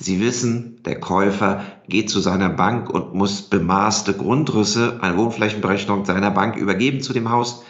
Sie 0.00 0.20
wissen, 0.20 0.80
der 0.84 1.00
Käufer 1.00 1.64
geht 1.88 2.08
zu 2.08 2.20
seiner 2.20 2.48
Bank 2.48 2.88
und 2.88 3.14
muss 3.14 3.42
bemaßte 3.42 4.14
Grundrisse, 4.14 4.98
eine 5.00 5.16
Wohnflächenberechnung 5.16 6.04
seiner 6.04 6.30
Bank 6.30 6.56
übergeben 6.56 7.00
zu 7.00 7.12
dem 7.12 7.30
Haus. 7.30 7.64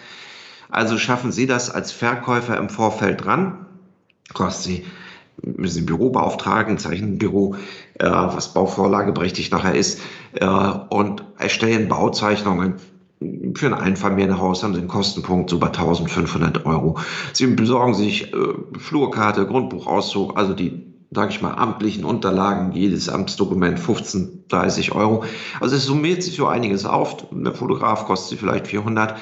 Also 0.71 0.99
schaffen 0.99 1.33
Sie 1.33 1.47
das 1.47 1.71
als 1.71 1.93
Verkäufer 1.93 2.57
im 2.57 2.69
Vorfeld 2.69 3.25
dran. 3.25 3.67
Kostet 4.35 4.65
Sie 4.65 4.85
müssen 5.43 5.75
Sie 5.75 5.81
ein 5.83 5.87
Büro 5.87 6.11
beauftragen, 6.11 6.79
Zeichenbüro, 6.79 7.57
äh, 7.95 8.07
was 8.09 8.55
bauvorlageberechtigt 8.55 9.53
nachher 9.53 9.75
ist, 9.75 10.01
äh, 10.35 10.47
und 10.47 11.25
erstellen 11.39 11.89
Bauzeichnungen. 11.89 12.75
Für 13.55 13.67
ein 13.67 13.75
Einfamilienhaus 13.75 14.63
haben 14.63 14.75
Sie 14.75 14.81
einen 14.81 14.89
Kostenpunkt 14.89 15.51
so 15.51 15.59
bei 15.59 15.69
1500 15.69 16.65
Euro. 16.67 16.99
Sie 17.33 17.47
besorgen 17.49 17.95
sich 17.95 18.33
äh, 18.33 18.37
Flurkarte, 18.79 19.47
Grundbuchauszug, 19.47 20.37
also 20.37 20.55
die, 20.55 20.85
sage 21.11 21.31
ich 21.31 21.43
mal, 21.43 21.55
amtlichen 21.55 22.05
Unterlagen, 22.05 22.73
jedes 22.73 23.09
Amtsdokument 23.09 23.81
15, 23.81 24.45
30 24.49 24.93
Euro. 24.93 25.25
Also 25.61 25.75
es 25.75 25.85
summiert 25.85 26.23
sich 26.23 26.37
so 26.37 26.47
einiges 26.47 26.85
auf. 26.85 27.27
Der 27.33 27.55
Fotograf 27.55 28.07
kostet 28.07 28.31
Sie 28.31 28.37
vielleicht 28.37 28.69
400. 28.69 29.17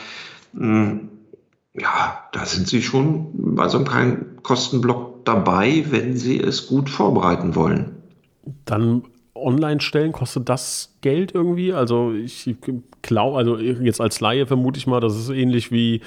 Ja, 1.79 2.25
da 2.33 2.47
sind 2.47 2.69
Sie 2.69 2.83
schon 2.83 3.29
bei 3.35 3.69
so 3.69 3.79
einem 3.79 3.87
kleinen 3.87 4.43
Kostenblock 4.43 5.25
dabei, 5.25 5.85
wenn 5.91 6.17
Sie 6.17 6.41
es 6.41 6.67
gut 6.67 6.89
vorbereiten 6.89 7.55
wollen. 7.55 7.97
Dann 8.65 9.03
online 9.35 9.81
stellen, 9.81 10.13
kostet 10.13 10.49
das 10.49 10.97
Geld 11.03 11.35
irgendwie? 11.35 11.73
Also 11.73 12.13
ich 12.13 12.57
glaube, 13.03 13.37
also 13.37 13.59
jetzt 13.59 14.01
als 14.01 14.21
Laie 14.21 14.47
vermute 14.47 14.79
ich 14.79 14.87
mal, 14.87 15.01
das 15.01 15.17
ist 15.17 15.29
ähnlich 15.29 15.71
wie 15.71 16.01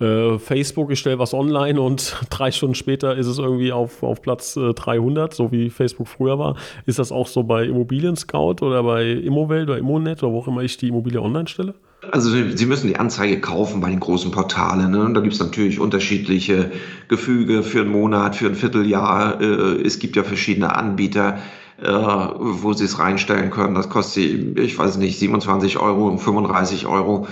äh, 0.00 0.38
Facebook, 0.38 0.90
ich 0.90 0.98
stelle 0.98 1.18
was 1.18 1.34
online 1.34 1.80
und 1.80 2.16
drei 2.30 2.50
Stunden 2.50 2.74
später 2.74 3.16
ist 3.16 3.26
es 3.26 3.38
irgendwie 3.38 3.72
auf, 3.72 4.02
auf 4.02 4.22
Platz 4.22 4.56
äh, 4.56 4.72
300, 4.72 5.34
so 5.34 5.52
wie 5.52 5.70
Facebook 5.70 6.08
früher 6.08 6.38
war. 6.38 6.56
Ist 6.86 6.98
das 6.98 7.12
auch 7.12 7.26
so 7.26 7.42
bei 7.42 7.64
Immobilien 7.64 8.16
Scout 8.16 8.56
oder 8.62 8.82
bei 8.82 9.10
Immowelt 9.10 9.68
oder 9.68 9.78
Immonet 9.78 10.22
oder 10.22 10.32
wo 10.32 10.38
auch 10.40 10.48
immer 10.48 10.62
ich 10.62 10.76
die 10.76 10.88
Immobilie 10.88 11.20
online 11.20 11.48
stelle? 11.48 11.74
Also 12.02 12.30
Sie 12.30 12.66
müssen 12.66 12.88
die 12.88 12.96
Anzeige 12.96 13.40
kaufen 13.40 13.80
bei 13.80 13.88
den 13.88 14.00
großen 14.00 14.30
Portalen. 14.30 14.90
Ne? 14.90 15.10
Da 15.14 15.20
gibt 15.20 15.34
es 15.34 15.40
natürlich 15.40 15.80
unterschiedliche 15.80 16.70
Gefüge 17.08 17.62
für 17.62 17.80
einen 17.80 17.90
Monat, 17.90 18.36
für 18.36 18.46
ein 18.46 18.54
Vierteljahr. 18.54 19.40
Äh, 19.40 19.82
es 19.82 19.98
gibt 19.98 20.16
ja 20.16 20.22
verschiedene 20.22 20.74
Anbieter, 20.74 21.38
äh, 21.82 21.86
wo 21.86 22.74
Sie 22.74 22.84
es 22.84 22.98
reinstellen 22.98 23.50
können. 23.50 23.74
Das 23.74 23.88
kostet, 23.88 24.58
ich 24.58 24.78
weiß 24.78 24.98
nicht, 24.98 25.18
27 25.18 25.78
Euro, 25.78 26.16
35 26.16 26.86
Euro 26.86 27.28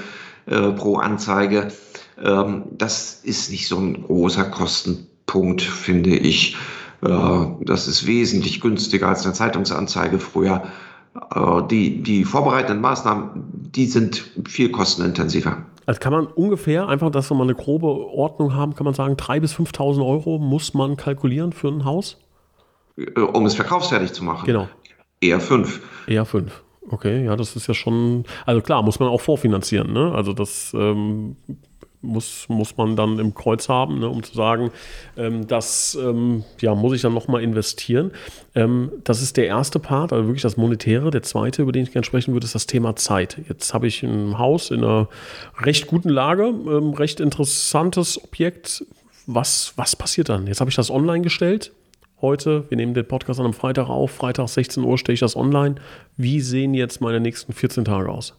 äh, 0.46 0.70
pro 0.72 0.96
Anzeige. 0.96 1.68
Ähm, 2.22 2.64
das 2.70 3.20
ist 3.22 3.50
nicht 3.50 3.68
so 3.68 3.78
ein 3.78 4.02
großer 4.02 4.44
Kostenpunkt, 4.44 5.62
finde 5.62 6.16
ich. 6.16 6.56
Das 7.02 7.86
ist 7.86 8.06
wesentlich 8.06 8.62
günstiger 8.62 9.08
als 9.08 9.26
eine 9.26 9.34
Zeitungsanzeige 9.34 10.18
früher. 10.18 10.62
Äh, 11.14 11.62
die, 11.70 12.02
die 12.02 12.24
vorbereitenden 12.24 12.80
Maßnahmen, 12.80 13.70
die 13.74 13.86
sind 13.86 14.24
viel 14.48 14.70
kostenintensiver. 14.70 15.64
Also 15.86 16.00
kann 16.00 16.12
man 16.12 16.26
ungefähr, 16.26 16.88
einfach, 16.88 17.10
dass 17.10 17.30
wir 17.30 17.36
mal 17.36 17.44
eine 17.44 17.54
grobe 17.54 17.86
Ordnung 17.86 18.54
haben, 18.54 18.74
kann 18.74 18.84
man 18.84 18.94
sagen, 18.94 19.14
3.000 19.14 19.40
bis 19.40 19.54
5.000 19.54 20.06
Euro 20.06 20.38
muss 20.38 20.74
man 20.74 20.96
kalkulieren 20.96 21.52
für 21.52 21.68
ein 21.68 21.84
Haus? 21.84 22.18
Äh, 22.96 23.20
um 23.20 23.46
es 23.46 23.54
verkaufsfertig 23.54 24.12
zu 24.12 24.24
machen? 24.24 24.46
Genau. 24.46 24.68
Eher 25.20 25.40
5. 25.40 25.80
Eher 26.06 26.24
5. 26.24 26.62
Okay, 26.90 27.24
ja, 27.24 27.34
das 27.34 27.56
ist 27.56 27.66
ja 27.66 27.74
schon, 27.74 28.24
also 28.44 28.60
klar, 28.60 28.82
muss 28.82 29.00
man 29.00 29.08
auch 29.08 29.20
vorfinanzieren, 29.20 29.92
ne? 29.92 30.12
Also 30.14 30.34
das 30.34 30.74
ähm, 30.74 31.36
muss, 32.04 32.46
muss 32.48 32.76
man 32.76 32.96
dann 32.96 33.18
im 33.18 33.34
Kreuz 33.34 33.68
haben, 33.68 33.98
ne, 33.98 34.08
um 34.08 34.22
zu 34.22 34.34
sagen, 34.34 34.70
ähm, 35.16 35.46
das 35.46 35.98
ähm, 36.00 36.44
ja, 36.60 36.74
muss 36.74 36.94
ich 36.94 37.02
dann 37.02 37.14
nochmal 37.14 37.42
investieren. 37.42 38.12
Ähm, 38.54 38.92
das 39.04 39.22
ist 39.22 39.36
der 39.36 39.46
erste 39.46 39.78
Part, 39.78 40.12
also 40.12 40.26
wirklich 40.26 40.42
das 40.42 40.56
Monetäre. 40.56 41.10
Der 41.10 41.22
zweite, 41.22 41.62
über 41.62 41.72
den 41.72 41.84
ich 41.84 41.92
gerne 41.92 42.04
sprechen 42.04 42.32
würde, 42.32 42.44
ist 42.44 42.54
das 42.54 42.66
Thema 42.66 42.96
Zeit. 42.96 43.38
Jetzt 43.48 43.74
habe 43.74 43.86
ich 43.86 44.02
ein 44.02 44.38
Haus 44.38 44.70
in 44.70 44.84
einer 44.84 45.08
recht 45.60 45.86
guten 45.86 46.08
Lage, 46.08 46.44
ähm, 46.44 46.92
recht 46.92 47.20
interessantes 47.20 48.22
Objekt. 48.22 48.84
Was, 49.26 49.72
was 49.76 49.96
passiert 49.96 50.28
dann? 50.28 50.46
Jetzt 50.46 50.60
habe 50.60 50.70
ich 50.70 50.76
das 50.76 50.90
online 50.90 51.22
gestellt. 51.22 51.72
Heute, 52.20 52.64
wir 52.68 52.76
nehmen 52.76 52.94
den 52.94 53.06
Podcast 53.06 53.40
an 53.40 53.46
einem 53.46 53.54
Freitag 53.54 53.88
auf, 53.88 54.10
Freitag 54.10 54.48
16 54.48 54.82
Uhr 54.82 54.96
stelle 54.98 55.14
ich 55.14 55.20
das 55.20 55.36
online. 55.36 55.76
Wie 56.16 56.40
sehen 56.40 56.74
jetzt 56.74 57.00
meine 57.00 57.20
nächsten 57.20 57.52
14 57.52 57.84
Tage 57.84 58.08
aus? 58.08 58.34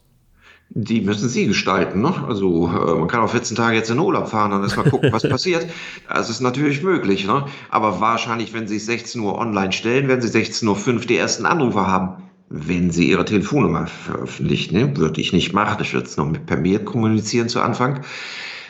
Die 0.69 1.01
müssen 1.01 1.29
Sie 1.29 1.47
gestalten. 1.47 2.01
Ne? 2.01 2.13
Also 2.27 2.67
äh, 2.67 2.95
man 2.95 3.07
kann 3.07 3.21
auch 3.21 3.29
14 3.29 3.55
Tage 3.55 3.77
jetzt 3.77 3.89
in 3.89 3.99
Urlaub 3.99 4.27
fahren 4.27 4.51
und 4.51 4.63
erstmal 4.63 4.89
gucken, 4.89 5.11
was 5.11 5.23
passiert. 5.29 5.67
Das 6.09 6.29
ist 6.29 6.41
natürlich 6.41 6.83
möglich. 6.83 7.25
Ne? 7.25 7.45
Aber 7.69 8.01
wahrscheinlich, 8.01 8.53
wenn 8.53 8.67
Sie 8.67 8.79
16 8.79 9.21
Uhr 9.21 9.37
online 9.37 9.71
stellen, 9.71 10.07
werden 10.07 10.21
Sie 10.21 10.37
16.05 10.37 10.93
Uhr 10.93 10.99
die 11.01 11.17
ersten 11.17 11.45
Anrufer 11.45 11.87
haben. 11.87 12.23
Wenn 12.49 12.91
Sie 12.91 13.09
Ihre 13.09 13.25
Telefonnummer 13.25 13.87
veröffentlichen, 13.87 14.75
ne? 14.75 14.97
würde 14.97 15.21
ich 15.21 15.33
nicht 15.33 15.53
machen. 15.53 15.81
Ich 15.81 15.93
würde 15.93 16.07
es 16.07 16.17
noch 16.17 16.27
mit 16.27 16.45
per 16.45 16.57
Mail 16.57 16.79
kommunizieren 16.79 17.49
zu 17.49 17.61
Anfang. 17.61 18.01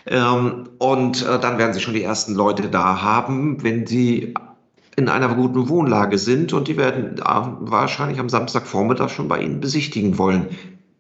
Ähm, 0.06 0.70
und 0.78 1.26
äh, 1.26 1.40
dann 1.40 1.58
werden 1.58 1.74
Sie 1.74 1.82
schon 1.82 1.94
die 1.94 2.04
ersten 2.04 2.36
Leute 2.36 2.70
da 2.70 3.02
haben, 3.02 3.64
wenn 3.64 3.88
Sie 3.88 4.34
in 4.96 5.10
einer 5.10 5.34
guten 5.34 5.68
Wohnlage 5.68 6.18
sind 6.18 6.54
und 6.54 6.68
die 6.68 6.78
werden 6.78 7.18
äh, 7.18 7.22
wahrscheinlich 7.24 8.20
am 8.20 8.30
Samstagvormittag 8.30 9.10
schon 9.10 9.28
bei 9.28 9.42
Ihnen 9.42 9.60
besichtigen 9.60 10.18
wollen 10.18 10.48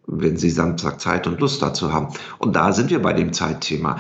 wenn 0.08 0.38
Sie 0.38 0.50
Samstag 0.50 1.02
Zeit 1.02 1.28
und 1.28 1.39
Lust 1.39 1.62
dazu 1.62 1.94
haben. 1.94 2.13
Und 2.38 2.56
da 2.56 2.72
sind 2.72 2.89
wir 2.89 3.02
bei 3.02 3.13
dem 3.13 3.34
Zeitthema. 3.34 4.00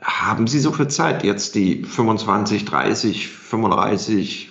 Haben 0.00 0.46
Sie 0.46 0.60
so 0.60 0.72
viel 0.72 0.88
Zeit, 0.88 1.24
jetzt 1.24 1.54
die 1.54 1.84
25, 1.84 2.64
30, 2.64 3.28
35, 3.28 4.50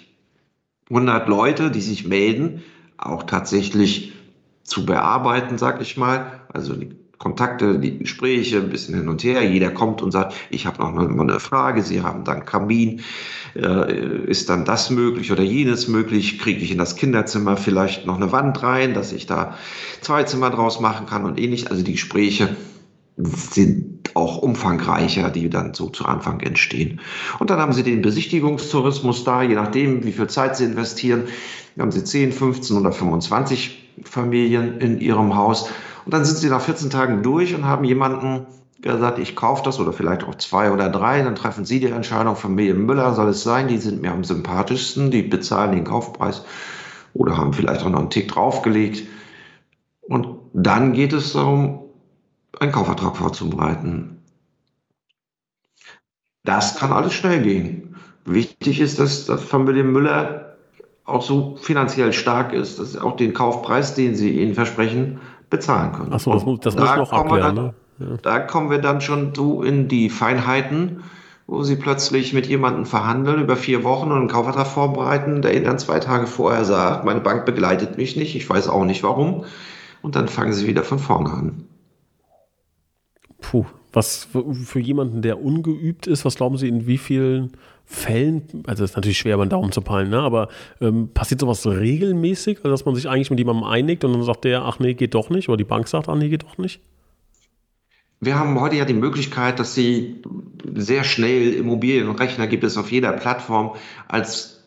100 0.89 1.27
Leute, 1.27 1.71
die 1.71 1.81
sich 1.81 2.07
melden, 2.07 2.63
auch 2.97 3.23
tatsächlich 3.23 4.13
zu 4.63 4.85
bearbeiten, 4.85 5.57
sag 5.57 5.81
ich 5.81 5.97
mal, 5.97 6.41
also 6.51 6.75
Kontakte, 7.17 7.79
die 7.79 7.99
Gespräche, 7.99 8.57
ein 8.57 8.69
bisschen 8.69 8.95
hin 8.95 9.07
und 9.07 9.23
her. 9.23 9.43
Jeder 9.43 9.71
kommt 9.71 10.01
und 10.01 10.11
sagt, 10.11 10.33
ich 10.49 10.65
habe 10.65 10.81
noch 10.81 10.91
mal 10.91 11.09
eine 11.09 11.39
Frage. 11.39 11.81
Sie 11.81 12.01
haben 12.01 12.23
dann 12.23 12.45
Kamin. 12.45 13.01
Äh, 13.55 14.25
ist 14.25 14.49
dann 14.49 14.65
das 14.65 14.89
möglich 14.89 15.31
oder 15.31 15.43
jenes 15.43 15.87
möglich? 15.87 16.39
Kriege 16.39 16.61
ich 16.61 16.71
in 16.71 16.77
das 16.77 16.95
Kinderzimmer 16.95 17.57
vielleicht 17.57 18.05
noch 18.05 18.17
eine 18.17 18.31
Wand 18.31 18.61
rein, 18.63 18.93
dass 18.93 19.13
ich 19.13 19.25
da 19.25 19.57
zwei 20.01 20.23
Zimmer 20.23 20.49
draus 20.49 20.79
machen 20.79 21.05
kann 21.05 21.25
und 21.25 21.39
ähnlich? 21.39 21.71
Also 21.71 21.83
die 21.83 21.93
Gespräche 21.93 22.55
sind 23.17 24.11
auch 24.13 24.37
umfangreicher, 24.37 25.29
die 25.29 25.49
dann 25.49 25.73
so 25.73 25.89
zu 25.89 26.05
Anfang 26.05 26.41
entstehen. 26.41 26.99
Und 27.39 27.49
dann 27.49 27.59
haben 27.59 27.73
Sie 27.73 27.83
den 27.83 28.01
Besichtigungstourismus 28.01 29.23
da, 29.23 29.41
je 29.41 29.55
nachdem, 29.55 30.03
wie 30.05 30.11
viel 30.11 30.27
Zeit 30.27 30.57
Sie 30.57 30.65
investieren. 30.65 31.23
Haben 31.79 31.91
Sie 31.91 32.03
10, 32.03 32.31
15 32.31 32.77
oder 32.77 32.91
25 32.91 33.91
Familien 34.03 34.79
in 34.79 34.99
Ihrem 34.99 35.35
Haus. 35.35 35.69
Und 36.05 36.13
dann 36.13 36.23
sind 36.23 36.37
Sie 36.37 36.49
nach 36.49 36.61
14 36.61 36.89
Tagen 36.89 37.23
durch 37.23 37.55
und 37.55 37.65
haben 37.65 37.83
jemanden 37.83 38.45
gesagt, 38.81 39.17
ich 39.17 39.35
kaufe 39.35 39.63
das 39.63 39.79
oder 39.79 39.91
vielleicht 39.91 40.23
auch 40.23 40.35
zwei 40.35 40.71
oder 40.71 40.89
drei. 40.89 41.23
Dann 41.23 41.35
treffen 41.35 41.65
Sie 41.65 41.79
die 41.79 41.87
Entscheidung, 41.87 42.35
Familie 42.35 42.75
Müller 42.75 43.13
soll 43.15 43.29
es 43.29 43.43
sein, 43.43 43.67
die 43.67 43.79
sind 43.79 44.01
mir 44.01 44.11
am 44.11 44.23
sympathischsten, 44.23 45.09
die 45.09 45.23
bezahlen 45.23 45.71
den 45.71 45.83
Kaufpreis 45.83 46.43
oder 47.13 47.37
haben 47.37 47.53
vielleicht 47.53 47.81
auch 47.81 47.89
noch 47.89 47.99
einen 47.99 48.11
Tick 48.11 48.31
draufgelegt. 48.31 49.07
Und 50.01 50.37
dann 50.53 50.93
geht 50.93 51.13
es 51.13 51.33
darum, 51.33 51.85
einen 52.59 52.71
Kaufvertrag 52.71 53.17
vorzubereiten. 53.17 54.21
Das 56.43 56.77
kann 56.77 56.93
alles 56.93 57.13
schnell 57.13 57.41
gehen. 57.41 57.95
Wichtig 58.25 58.79
ist, 58.79 58.99
dass, 58.99 59.25
dass 59.25 59.43
Familie 59.43 59.83
Müller 59.83 60.57
auch 61.05 61.21
so 61.21 61.55
finanziell 61.57 62.13
stark 62.13 62.53
ist, 62.53 62.79
dass 62.79 62.93
sie 62.93 63.01
auch 63.01 63.15
den 63.15 63.33
Kaufpreis, 63.33 63.95
den 63.95 64.15
sie 64.15 64.39
ihnen 64.41 64.55
versprechen, 64.55 65.19
bezahlen 65.55 65.91
können. 65.93 66.13
Achso, 66.13 66.33
das, 66.33 66.45
muss, 66.45 66.59
das 66.59 66.75
da 66.75 66.97
muss 66.97 67.09
noch 67.09 67.13
abklären. 67.13 67.55
Dann, 67.55 67.73
ne? 67.99 68.19
Da 68.21 68.39
kommen 68.39 68.69
wir 68.69 68.79
dann 68.79 69.01
schon 69.01 69.33
so 69.33 69.63
in 69.63 69.87
die 69.87 70.09
Feinheiten, 70.09 71.03
wo 71.47 71.63
sie 71.63 71.75
plötzlich 71.75 72.33
mit 72.33 72.47
jemandem 72.47 72.85
verhandeln 72.85 73.41
über 73.41 73.55
vier 73.55 73.83
Wochen 73.83 74.11
und 74.11 74.17
einen 74.17 74.27
Kaufvertrag 74.27 74.67
vorbereiten, 74.67 75.41
der 75.41 75.55
ihnen 75.55 75.65
dann 75.65 75.79
zwei 75.79 75.99
Tage 75.99 76.27
vorher 76.27 76.65
sagt, 76.65 77.05
meine 77.05 77.21
Bank 77.21 77.45
begleitet 77.45 77.97
mich 77.97 78.15
nicht, 78.15 78.35
ich 78.35 78.49
weiß 78.49 78.67
auch 78.67 78.83
nicht 78.83 79.03
warum. 79.03 79.45
Und 80.01 80.15
dann 80.15 80.27
fangen 80.27 80.53
sie 80.53 80.67
wieder 80.67 80.83
von 80.83 80.99
vorne 80.99 81.31
an. 81.31 81.67
Puh, 83.41 83.65
was 83.93 84.27
für 84.65 84.79
jemanden, 84.79 85.21
der 85.21 85.41
ungeübt 85.41 86.07
ist, 86.07 86.25
was 86.25 86.35
glauben 86.35 86.57
Sie, 86.57 86.67
in 86.67 86.85
wie 86.85 86.97
vielen 86.97 87.53
Fällen, 87.85 88.63
also 88.65 88.83
ist 88.83 88.95
natürlich 88.95 89.17
schwer, 89.17 89.35
über 89.35 89.45
Daumen 89.45 89.71
zu 89.71 89.81
peilen, 89.81 90.09
ne? 90.09 90.19
aber 90.19 90.49
ähm, 90.81 91.09
passiert 91.13 91.39
sowas 91.39 91.65
regelmäßig, 91.67 92.57
also 92.57 92.69
dass 92.69 92.85
man 92.85 92.95
sich 92.95 93.07
eigentlich 93.07 93.29
mit 93.29 93.39
jemandem 93.39 93.63
einigt 93.63 94.03
und 94.03 94.13
dann 94.13 94.23
sagt 94.23 94.43
der, 94.43 94.63
ach 94.63 94.79
nee, 94.79 94.95
geht 94.95 95.13
doch 95.13 95.29
nicht, 95.29 95.49
oder 95.49 95.57
die 95.57 95.65
Bank 95.65 95.87
sagt, 95.87 96.09
ach 96.09 96.15
nee, 96.15 96.29
geht 96.29 96.43
doch 96.43 96.57
nicht? 96.57 96.81
Wir 98.21 98.39
haben 98.39 98.59
heute 98.59 98.77
ja 98.77 98.85
die 98.85 98.93
Möglichkeit, 98.93 99.59
dass 99.59 99.75
Sie 99.75 100.21
sehr 100.73 101.03
schnell 101.03 101.53
Immobilienrechner 101.53 102.47
gibt 102.47 102.63
es 102.63 102.77
auf 102.77 102.91
jeder 102.91 103.11
Plattform 103.11 103.75
als 104.07 104.63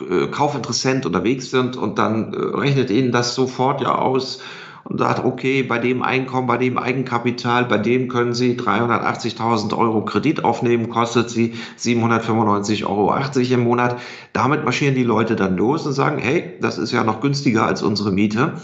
äh, 0.00 0.28
Kaufinteressent 0.28 1.04
unterwegs 1.04 1.50
sind 1.50 1.76
und 1.76 1.98
dann 1.98 2.32
äh, 2.32 2.36
rechnet 2.36 2.90
Ihnen 2.90 3.12
das 3.12 3.34
sofort 3.34 3.82
ja 3.82 3.96
aus, 3.96 4.40
und 4.88 4.98
sagt, 4.98 5.24
okay, 5.24 5.62
bei 5.62 5.78
dem 5.78 6.02
Einkommen, 6.02 6.46
bei 6.46 6.58
dem 6.58 6.78
Eigenkapital, 6.78 7.64
bei 7.64 7.78
dem 7.78 8.08
können 8.08 8.34
Sie 8.34 8.54
380.000 8.54 9.76
Euro 9.76 10.04
Kredit 10.04 10.44
aufnehmen, 10.44 10.88
kostet 10.88 11.28
Sie 11.28 11.54
795,80 11.78 12.86
Euro 12.86 13.14
im 13.54 13.64
Monat. 13.64 13.98
Damit 14.32 14.64
marschieren 14.64 14.94
die 14.94 15.02
Leute 15.02 15.34
dann 15.34 15.56
los 15.56 15.86
und 15.86 15.92
sagen, 15.92 16.18
hey, 16.18 16.54
das 16.60 16.78
ist 16.78 16.92
ja 16.92 17.02
noch 17.02 17.20
günstiger 17.20 17.66
als 17.66 17.82
unsere 17.82 18.12
Miete. 18.12 18.60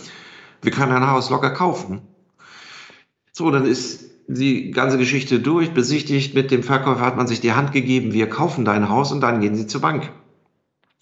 Wir 0.62 0.70
können 0.70 0.92
ein 0.92 1.10
Haus 1.10 1.28
locker 1.30 1.50
kaufen. 1.50 2.02
So, 3.32 3.50
dann 3.50 3.66
ist 3.66 4.10
die 4.28 4.70
ganze 4.70 4.98
Geschichte 4.98 5.40
durch, 5.40 5.72
besichtigt, 5.72 6.34
mit 6.34 6.50
dem 6.50 6.62
Verkäufer 6.62 7.04
hat 7.04 7.16
man 7.16 7.26
sich 7.26 7.40
die 7.40 7.52
Hand 7.52 7.72
gegeben, 7.72 8.12
wir 8.12 8.28
kaufen 8.28 8.64
dein 8.64 8.88
Haus 8.88 9.10
und 9.10 9.20
dann 9.20 9.40
gehen 9.40 9.56
Sie 9.56 9.66
zur 9.66 9.80
Bank. 9.80 10.10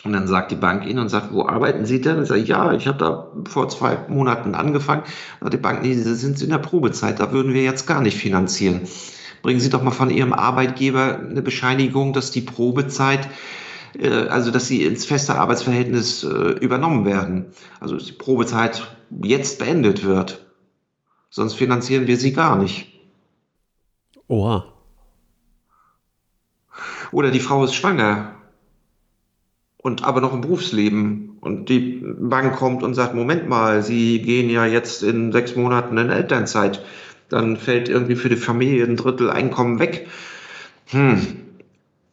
Und 0.02 0.14
dann 0.14 0.26
sagt 0.26 0.50
die 0.50 0.56
Bank 0.56 0.86
Ihnen 0.86 0.98
und 0.98 1.08
sagt, 1.10 1.32
wo 1.32 1.46
arbeiten 1.46 1.84
Sie 1.84 2.00
denn? 2.00 2.16
Und 2.16 2.22
ich 2.22 2.28
sage, 2.28 2.40
ja, 2.40 2.72
ich 2.72 2.86
habe 2.86 2.98
da 2.98 3.28
vor 3.48 3.68
zwei 3.68 3.98
Monaten 4.08 4.54
angefangen. 4.54 5.02
Und 5.40 5.52
die 5.52 5.58
Bank, 5.58 5.82
nee, 5.82 5.92
Sie 5.94 6.14
sind 6.14 6.40
in 6.40 6.50
der 6.50 6.58
Probezeit, 6.58 7.20
da 7.20 7.32
würden 7.32 7.52
wir 7.52 7.62
jetzt 7.62 7.86
gar 7.86 8.00
nicht 8.00 8.16
finanzieren. 8.16 8.82
Bringen 9.42 9.60
Sie 9.60 9.68
doch 9.68 9.82
mal 9.82 9.90
von 9.90 10.10
Ihrem 10.10 10.32
Arbeitgeber 10.32 11.18
eine 11.18 11.42
Bescheinigung, 11.42 12.14
dass 12.14 12.30
die 12.30 12.40
Probezeit, 12.40 13.28
äh, 13.98 14.08
also 14.28 14.50
dass 14.50 14.66
Sie 14.66 14.84
ins 14.84 15.04
feste 15.04 15.34
Arbeitsverhältnis 15.34 16.24
äh, 16.24 16.52
übernommen 16.60 17.04
werden. 17.04 17.46
Also 17.78 17.94
dass 17.94 18.06
die 18.06 18.12
Probezeit 18.12 18.96
jetzt 19.22 19.58
beendet 19.58 20.04
wird. 20.04 20.46
Sonst 21.28 21.54
finanzieren 21.54 22.06
wir 22.06 22.16
Sie 22.16 22.32
gar 22.32 22.56
nicht. 22.56 22.90
Oha. 24.28 24.64
Oder 27.12 27.30
die 27.30 27.40
Frau 27.40 27.64
ist 27.64 27.74
schwanger 27.74 28.39
und 29.82 30.04
aber 30.04 30.20
noch 30.20 30.34
im 30.34 30.42
Berufsleben. 30.42 31.38
Und 31.40 31.68
die 31.68 32.02
Bank 32.02 32.56
kommt 32.56 32.82
und 32.82 32.94
sagt, 32.94 33.14
Moment 33.14 33.48
mal, 33.48 33.82
Sie 33.82 34.20
gehen 34.20 34.50
ja 34.50 34.66
jetzt 34.66 35.02
in 35.02 35.32
sechs 35.32 35.56
Monaten 35.56 35.96
in 35.96 36.10
Elternzeit. 36.10 36.84
Dann 37.28 37.56
fällt 37.56 37.88
irgendwie 37.88 38.16
für 38.16 38.28
die 38.28 38.36
Familie 38.36 38.84
ein 38.84 38.96
Drittel 38.96 39.30
Einkommen 39.30 39.78
weg. 39.78 40.08
Hm, 40.86 41.18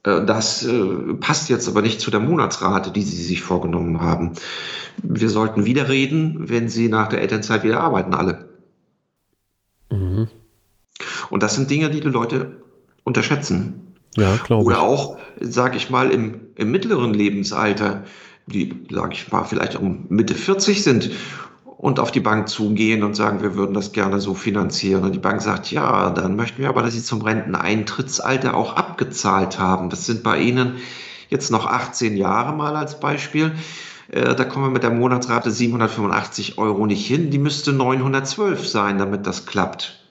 äh, 0.04 0.26
das 0.26 0.66
äh, 0.66 1.14
passt 1.20 1.50
jetzt 1.50 1.68
aber 1.68 1.82
nicht 1.82 2.00
zu 2.00 2.12
der 2.12 2.20
Monatsrate, 2.20 2.92
die 2.92 3.02
Sie 3.02 3.22
sich 3.22 3.42
vorgenommen 3.42 4.00
haben. 4.02 4.34
Wir 5.04 5.30
sollten 5.30 5.66
wieder 5.66 5.90
reden, 5.90 6.50
wenn 6.50 6.70
Sie 6.70 6.88
nach 6.88 7.08
der 7.08 7.22
Elternzeit 7.22 7.64
wieder 7.64 7.82
arbeiten, 7.82 8.14
alle. 8.14 8.50
Mhm. 9.92 10.28
Und 11.30 11.44
das 11.44 11.56
sind 11.56 11.70
Dinge, 11.70 11.90
die 11.90 12.00
die 12.00 12.08
Leute 12.08 12.62
unterschätzen. 13.04 13.87
Ja, 14.16 14.36
glaube 14.38 14.66
Oder 14.66 14.82
auch, 14.82 15.18
sage 15.40 15.78
ich 15.78 15.90
mal, 15.90 16.12
im, 16.12 16.42
im 16.56 16.72
mittleren 16.72 17.14
Lebensalter, 17.14 18.04
die, 18.48 18.86
sage 18.90 19.14
ich 19.14 19.32
mal, 19.32 19.44
vielleicht 19.44 19.76
um 19.76 20.06
Mitte 20.10 20.34
40 20.34 20.84
sind 20.84 21.12
und 21.78 22.00
auf 22.00 22.12
die 22.12 22.20
Bank 22.20 22.50
zugehen 22.50 23.04
und 23.04 23.16
sagen, 23.16 23.44
wir 23.44 23.56
würden 23.56 23.76
das 23.76 23.92
gerne 23.92 24.20
so 24.20 24.34
finanzieren. 24.34 25.04
Und 25.04 25.14
die 25.14 25.20
Bank 25.20 25.42
sagt, 25.42 25.72
ja, 25.72 26.10
dann 26.10 26.36
möchten 26.36 26.62
wir 26.62 26.70
aber, 26.70 26.82
dass 26.82 26.94
Sie 26.94 27.04
zum 27.04 27.22
Renteneintrittsalter 27.22 28.56
auch 28.56 28.76
abgezahlt 28.76 29.60
haben. 29.60 29.90
Das 29.90 30.06
sind 30.08 30.24
bei 30.24 30.40
Ihnen 30.40 30.78
jetzt 31.30 31.52
noch 31.52 31.68
18 31.68 32.18
Jahre 32.18 32.56
mal 32.56 32.76
als 32.76 33.00
Beispiel. 33.00 33.52
Äh, 34.10 34.34
da 34.34 34.44
kommen 34.44 34.66
wir 34.66 34.72
mit 34.72 34.84
der 34.84 34.90
Monatsrate 34.90 35.52
785 35.52 36.58
Euro 36.58 36.88
nicht 36.88 37.06
hin. 37.06 37.30
Die 37.30 37.38
müsste 37.38 37.74
912 37.74 38.68
sein, 38.68 38.98
damit 38.98 39.28
das 39.28 39.46
klappt. 39.46 40.07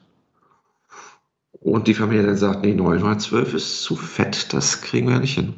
Und 1.66 1.88
die 1.88 1.94
Familie 1.94 2.22
dann 2.22 2.37
sagt, 2.37 2.64
nee, 2.64 2.74
912 2.74 3.55
ist 3.55 3.83
zu 3.83 3.96
fett, 3.96 4.52
das 4.55 4.83
kriegen 4.83 5.09
wir 5.09 5.14
ja 5.14 5.20
nicht 5.20 5.35
hin. 5.35 5.55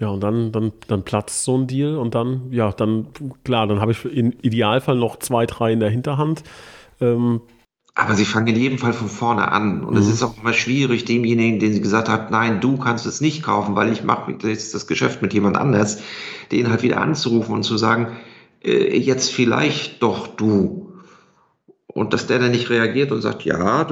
Ja, 0.00 0.08
und 0.08 0.20
dann, 0.20 0.50
dann, 0.50 0.72
dann 0.88 1.04
platzt 1.04 1.44
so 1.44 1.56
ein 1.56 1.68
Deal 1.68 1.96
und 1.98 2.16
dann, 2.16 2.50
ja, 2.50 2.72
dann, 2.72 3.06
klar, 3.44 3.68
dann 3.68 3.80
habe 3.80 3.92
ich 3.92 4.04
im 4.04 4.32
Idealfall 4.42 4.96
noch 4.96 5.20
zwei, 5.20 5.46
drei 5.46 5.72
in 5.72 5.78
der 5.78 5.88
Hinterhand. 5.88 6.42
Ähm, 7.00 7.42
aber 7.94 8.14
sie 8.14 8.24
fangen 8.24 8.48
in 8.48 8.56
jedem 8.56 8.78
Fall 8.78 8.92
von 8.92 9.06
vorne 9.06 9.52
an. 9.52 9.84
Und 9.84 9.94
mhm. 9.94 10.00
es 10.00 10.08
ist 10.08 10.24
auch 10.24 10.36
immer 10.36 10.52
schwierig, 10.52 11.04
demjenigen, 11.04 11.60
den 11.60 11.72
sie 11.72 11.80
gesagt 11.80 12.08
hat, 12.08 12.32
nein, 12.32 12.60
du 12.60 12.76
kannst 12.76 13.06
es 13.06 13.20
nicht 13.20 13.44
kaufen, 13.44 13.76
weil 13.76 13.92
ich 13.92 14.02
mache 14.02 14.36
jetzt 14.42 14.74
das 14.74 14.88
Geschäft 14.88 15.22
mit 15.22 15.32
jemand 15.32 15.56
anders, 15.56 16.02
den 16.50 16.70
halt 16.70 16.82
wieder 16.82 17.00
anzurufen 17.00 17.54
und 17.54 17.62
zu 17.62 17.76
sagen, 17.76 18.16
äh, 18.64 18.98
jetzt 18.98 19.30
vielleicht 19.30 20.02
doch 20.02 20.26
du. 20.26 20.92
Und 21.86 22.12
dass 22.12 22.26
der 22.26 22.40
dann 22.40 22.50
nicht 22.50 22.68
reagiert 22.68 23.12
und 23.12 23.22
sagt, 23.22 23.44
ja, 23.44 23.86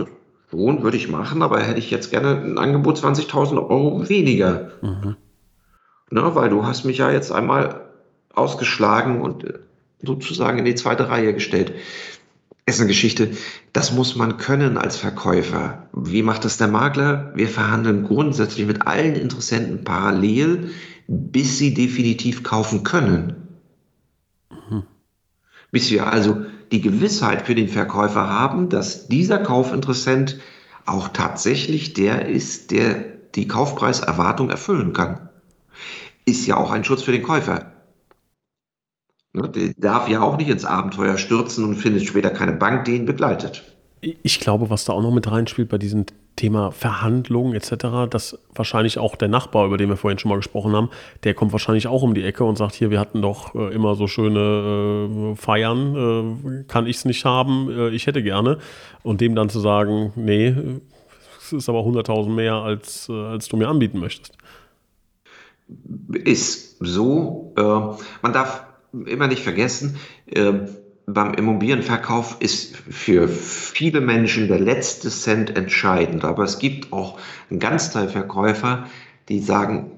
Schon, 0.53 0.83
würde 0.83 0.99
ich 0.99 1.09
machen, 1.09 1.41
aber 1.41 1.63
hätte 1.63 1.79
ich 1.79 1.91
jetzt 1.91 2.11
gerne 2.11 2.43
ein 2.43 2.59
Angebot 2.59 2.99
20.000 2.99 3.57
Euro 3.57 4.07
weniger. 4.07 4.73
Mhm. 4.83 5.17
Na, 6.11 6.35
weil 6.35 6.51
du 6.51 6.67
hast 6.67 6.85
mich 6.85 6.99
ja 6.99 7.11
jetzt 7.11 7.33
einmal 7.33 7.87
ausgeschlagen 8.35 9.23
und 9.23 9.45
äh, 9.45 9.55
sozusagen 10.03 10.59
in 10.59 10.67
die 10.67 10.75
zweite 10.75 11.09
Reihe 11.09 11.33
gestellt. 11.33 11.73
Ist 12.67 12.81
eine 12.81 12.89
Geschichte, 12.89 13.31
das 13.73 13.93
muss 13.93 14.15
man 14.15 14.37
können 14.37 14.77
als 14.77 14.99
Verkäufer. 14.99 15.89
Wie 15.95 16.23
macht 16.23 16.45
das 16.45 16.59
der 16.59 16.69
Makler? 16.69 17.33
Wir 17.35 17.49
verhandeln 17.49 18.05
grundsätzlich 18.05 18.67
mit 18.67 18.87
allen 18.87 19.15
Interessenten 19.15 19.85
parallel, 19.85 20.71
bis 21.09 21.57
sie 21.57 21.73
definitiv 21.73 22.43
kaufen 22.43 22.85
können. 22.85 23.52
Bis 25.73 25.91
wir 25.91 26.07
also 26.07 26.45
die 26.71 26.81
Gewissheit 26.81 27.43
für 27.43 27.55
den 27.55 27.69
Verkäufer 27.69 28.29
haben, 28.29 28.69
dass 28.69 29.09
dieser 29.09 29.39
Kaufinteressent 29.39 30.39
auch 30.87 31.09
tatsächlich 31.09 31.95
der 31.95 32.29
ist, 32.29 32.71
der 32.71 32.95
die 33.35 33.49
Kaufpreiserwartung 33.49 34.51
erfüllen 34.51 34.93
kann. 34.93 35.31
Ist 36.25 36.47
ja 36.47 36.57
auch 36.57 36.71
ein 36.71 36.85
Schutz 36.85 37.03
für 37.03 37.13
den 37.13 37.23
Käufer. 37.23 37.73
Ne, 39.33 39.49
der 39.49 39.73
darf 39.79 40.09
ja 40.09 40.21
auch 40.21 40.37
nicht 40.37 40.51
ins 40.51 40.67
Abenteuer 40.67 41.17
stürzen 41.17 41.65
und 41.65 41.77
findet 41.77 42.05
später 42.05 42.31
keine 42.31 42.53
Bank, 42.53 42.85
die 42.85 42.95
ihn 42.95 43.07
begleitet. 43.07 43.65
Ich 44.03 44.41
glaube, 44.41 44.69
was 44.69 44.85
da 44.85 44.93
auch 44.95 45.03
noch 45.03 45.13
mit 45.13 45.31
reinspielt 45.31 45.69
bei 45.69 45.79
diesen 45.79 46.07
Thema 46.35 46.73
Verhandlungen 46.73 47.55
etc., 47.55 48.11
dass 48.11 48.37
wahrscheinlich 48.53 48.99
auch 48.99 49.15
der 49.15 49.29
Nachbar, 49.29 49.67
über 49.67 49.77
den 49.77 49.89
wir 49.91 49.97
vorhin 49.97 50.19
schon 50.19 50.31
mal 50.31 50.37
gesprochen 50.37 50.75
haben, 50.75 50.91
der 51.23 51.35
kommt 51.35 51.53
wahrscheinlich 51.53 51.87
auch 51.87 52.03
um 52.03 52.15
die 52.15 52.25
Ecke 52.25 52.43
und 52.43 52.57
sagt, 52.57 52.75
hier, 52.75 52.91
wir 52.91 52.99
hatten 52.99 53.23
doch 53.23 53.55
äh, 53.55 53.73
immer 53.73 53.95
so 53.95 54.09
schöne 54.09 55.35
äh, 55.35 55.37
Feiern, 55.37 55.95
äh, 55.95 56.65
kann 56.65 56.87
ich 56.87 56.97
es 56.97 57.05
nicht 57.05 57.25
haben, 57.25 57.71
äh, 57.71 57.91
ich 57.91 58.09
hätte 58.09 58.25
gerne. 58.25 58.59
Und 59.05 59.21
dem 59.21 59.37
dann 59.37 59.51
zu 59.51 59.61
sagen, 59.61 60.13
nee, 60.17 60.53
es 61.39 61.53
ist 61.53 61.69
aber 61.69 61.81
100.000 61.81 62.31
mehr, 62.31 62.55
als, 62.55 63.09
äh, 63.09 63.13
als 63.13 63.49
du 63.49 63.57
mir 63.57 63.69
anbieten 63.69 64.01
möchtest. 64.01 64.37
Ist 66.13 66.79
so. 66.81 67.53
Äh, 67.57 67.63
man 67.63 68.33
darf 68.33 68.65
immer 68.93 69.29
nicht 69.29 69.43
vergessen, 69.43 69.97
beim 71.07 71.35
Immobilienverkauf 71.35 72.37
ist 72.41 72.77
für 72.77 73.29
viele 73.29 74.01
Menschen 74.01 74.49
der 74.49 74.61
letzte 74.61 75.11
Cent 75.11 75.57
entscheidend. 75.57 76.25
Aber 76.25 76.45
es 76.45 76.59
gibt 76.59 76.93
auch 76.93 77.19
einen 77.51 77.61
Ganzteil 77.61 78.09
Verkäufer, 78.09 78.87
die 79.29 79.41
sagen, 79.41 79.93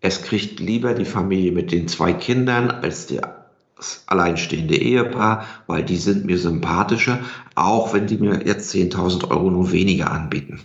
es 0.00 0.22
kriegt 0.22 0.60
lieber 0.60 0.94
die 0.94 1.04
Familie 1.04 1.52
mit 1.52 1.72
den 1.72 1.88
zwei 1.88 2.12
Kindern 2.12 2.70
als 2.70 3.06
das 3.06 4.04
alleinstehende 4.06 4.76
Ehepaar, 4.76 5.44
weil 5.66 5.84
die 5.84 5.96
sind 5.96 6.24
mir 6.24 6.38
sympathischer, 6.38 7.20
auch 7.54 7.94
wenn 7.94 8.06
die 8.06 8.16
mir 8.16 8.46
jetzt 8.46 8.72
10.000 8.74 9.30
Euro 9.30 9.50
nur 9.50 9.72
weniger 9.72 10.10
anbieten. 10.10 10.60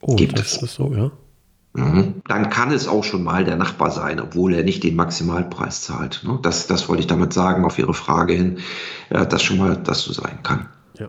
Oh, 0.00 0.16
gibt 0.16 0.38
das 0.38 0.56
es. 0.56 0.62
ist 0.62 0.74
so, 0.74 0.92
ja. 0.94 1.10
Mhm. 1.78 2.22
Dann 2.26 2.50
kann 2.50 2.70
es 2.70 2.88
auch 2.88 3.04
schon 3.04 3.22
mal 3.22 3.44
der 3.44 3.56
Nachbar 3.56 3.90
sein, 3.90 4.20
obwohl 4.20 4.54
er 4.54 4.64
nicht 4.64 4.82
den 4.82 4.96
Maximalpreis 4.96 5.82
zahlt. 5.82 6.22
Ne? 6.24 6.38
Das, 6.42 6.66
das 6.66 6.88
wollte 6.88 7.00
ich 7.00 7.06
damit 7.06 7.32
sagen, 7.32 7.64
auf 7.64 7.78
Ihre 7.78 7.94
Frage 7.94 8.34
hin, 8.34 8.58
dass 9.10 9.42
schon 9.42 9.58
mal 9.58 9.76
das 9.76 10.02
so 10.02 10.12
sein 10.12 10.40
kann. 10.42 10.68
Ja. 10.98 11.08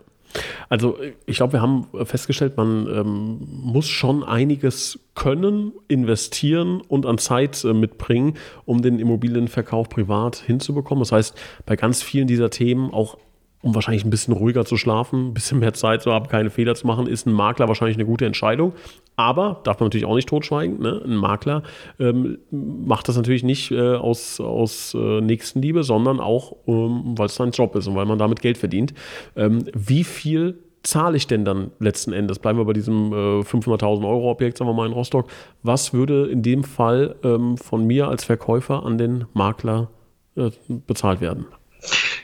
Also 0.68 0.98
ich 1.26 1.36
glaube, 1.36 1.54
wir 1.54 1.62
haben 1.62 1.86
festgestellt, 2.04 2.56
man 2.56 2.86
ähm, 2.86 3.38
muss 3.48 3.88
schon 3.88 4.22
einiges 4.22 5.00
können, 5.14 5.72
investieren 5.88 6.80
und 6.80 7.06
an 7.06 7.18
Zeit 7.18 7.64
äh, 7.64 7.72
mitbringen, 7.72 8.34
um 8.64 8.80
den 8.80 8.98
Immobilienverkauf 8.98 9.88
privat 9.88 10.36
hinzubekommen. 10.36 11.02
Das 11.02 11.12
heißt, 11.12 11.34
bei 11.66 11.76
ganz 11.76 12.02
vielen 12.02 12.26
dieser 12.26 12.50
Themen 12.50 12.92
auch 12.92 13.16
um 13.62 13.74
wahrscheinlich 13.74 14.04
ein 14.04 14.10
bisschen 14.10 14.32
ruhiger 14.32 14.64
zu 14.64 14.76
schlafen, 14.76 15.28
ein 15.28 15.34
bisschen 15.34 15.58
mehr 15.58 15.74
Zeit 15.74 16.02
zu 16.02 16.12
haben, 16.12 16.28
keine 16.28 16.50
Fehler 16.50 16.74
zu 16.74 16.86
machen, 16.86 17.06
ist 17.06 17.26
ein 17.26 17.32
Makler 17.32 17.68
wahrscheinlich 17.68 17.96
eine 17.96 18.06
gute 18.06 18.24
Entscheidung. 18.24 18.72
Aber 19.16 19.60
darf 19.64 19.80
man 19.80 19.86
natürlich 19.86 20.06
auch 20.06 20.14
nicht 20.14 20.28
totschweigen. 20.28 20.80
Ne? 20.80 21.02
Ein 21.04 21.16
Makler 21.16 21.62
ähm, 21.98 22.38
macht 22.50 23.08
das 23.08 23.16
natürlich 23.16 23.42
nicht 23.42 23.70
äh, 23.70 23.96
aus, 23.96 24.40
aus 24.40 24.94
äh, 24.94 25.20
Nächstenliebe, 25.20 25.82
sondern 25.82 26.20
auch, 26.20 26.56
ähm, 26.66 27.14
weil 27.18 27.26
es 27.26 27.34
sein 27.34 27.50
Job 27.50 27.76
ist 27.76 27.86
und 27.86 27.96
weil 27.96 28.06
man 28.06 28.18
damit 28.18 28.40
Geld 28.40 28.56
verdient. 28.56 28.94
Ähm, 29.36 29.66
wie 29.74 30.04
viel 30.04 30.58
zahle 30.82 31.18
ich 31.18 31.26
denn 31.26 31.44
dann 31.44 31.70
letzten 31.80 32.14
Endes? 32.14 32.38
Bleiben 32.38 32.58
wir 32.58 32.64
bei 32.64 32.72
diesem 32.72 33.12
äh, 33.12 33.40
500.000 33.40 34.08
Euro 34.08 34.30
Objekt, 34.30 34.56
sagen 34.56 34.70
wir 34.70 34.74
mal 34.74 34.86
in 34.86 34.92
Rostock. 34.94 35.26
Was 35.62 35.92
würde 35.92 36.26
in 36.28 36.42
dem 36.42 36.64
Fall 36.64 37.16
ähm, 37.22 37.58
von 37.58 37.86
mir 37.86 38.08
als 38.08 38.24
Verkäufer 38.24 38.86
an 38.86 38.96
den 38.96 39.26
Makler 39.34 39.90
äh, 40.36 40.50
bezahlt 40.86 41.20
werden? 41.20 41.44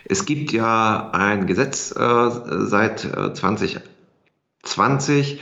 Es 0.08 0.24
gibt 0.24 0.52
ja 0.52 1.10
ein 1.12 1.46
Gesetz 1.46 1.90
äh, 1.90 2.30
seit 2.66 3.04
äh, 3.04 3.32
2020, 3.32 5.40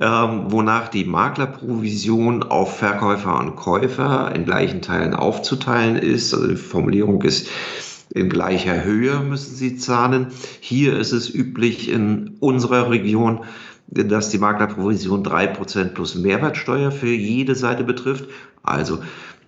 ähm, 0.00 0.52
wonach 0.52 0.88
die 0.88 1.04
Maklerprovision 1.04 2.44
auf 2.44 2.78
Verkäufer 2.78 3.38
und 3.38 3.56
Käufer 3.56 4.32
in 4.34 4.44
gleichen 4.44 4.82
Teilen 4.82 5.14
aufzuteilen 5.14 5.96
ist. 5.96 6.32
Also 6.32 6.48
die 6.48 6.56
Formulierung 6.56 7.22
ist, 7.22 7.48
in 8.14 8.28
gleicher 8.28 8.84
Höhe 8.84 9.20
müssen 9.20 9.56
sie 9.56 9.76
zahlen. 9.76 10.28
Hier 10.60 10.96
ist 10.96 11.12
es 11.12 11.32
üblich 11.32 11.90
in 11.90 12.36
unserer 12.38 12.90
Region, 12.90 13.40
dass 13.88 14.30
die 14.30 14.38
Maklerprovision 14.38 15.24
3% 15.24 15.86
plus 15.86 16.14
Mehrwertsteuer 16.14 16.92
für 16.92 17.12
jede 17.12 17.56
Seite 17.56 17.84
betrifft, 17.84 18.28
also 18.62 19.00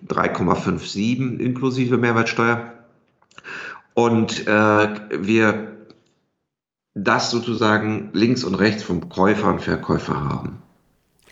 3,57 0.07 1.39
inklusive 1.39 1.97
Mehrwertsteuer 1.97 2.73
und 3.97 4.45
äh, 4.45 4.89
wir 5.11 5.75
das 6.93 7.31
sozusagen 7.31 8.11
links 8.13 8.43
und 8.43 8.53
rechts 8.53 8.83
vom 8.83 9.09
Käufer 9.09 9.49
und 9.49 9.61
Verkäufer 9.61 10.13
haben. 10.13 10.61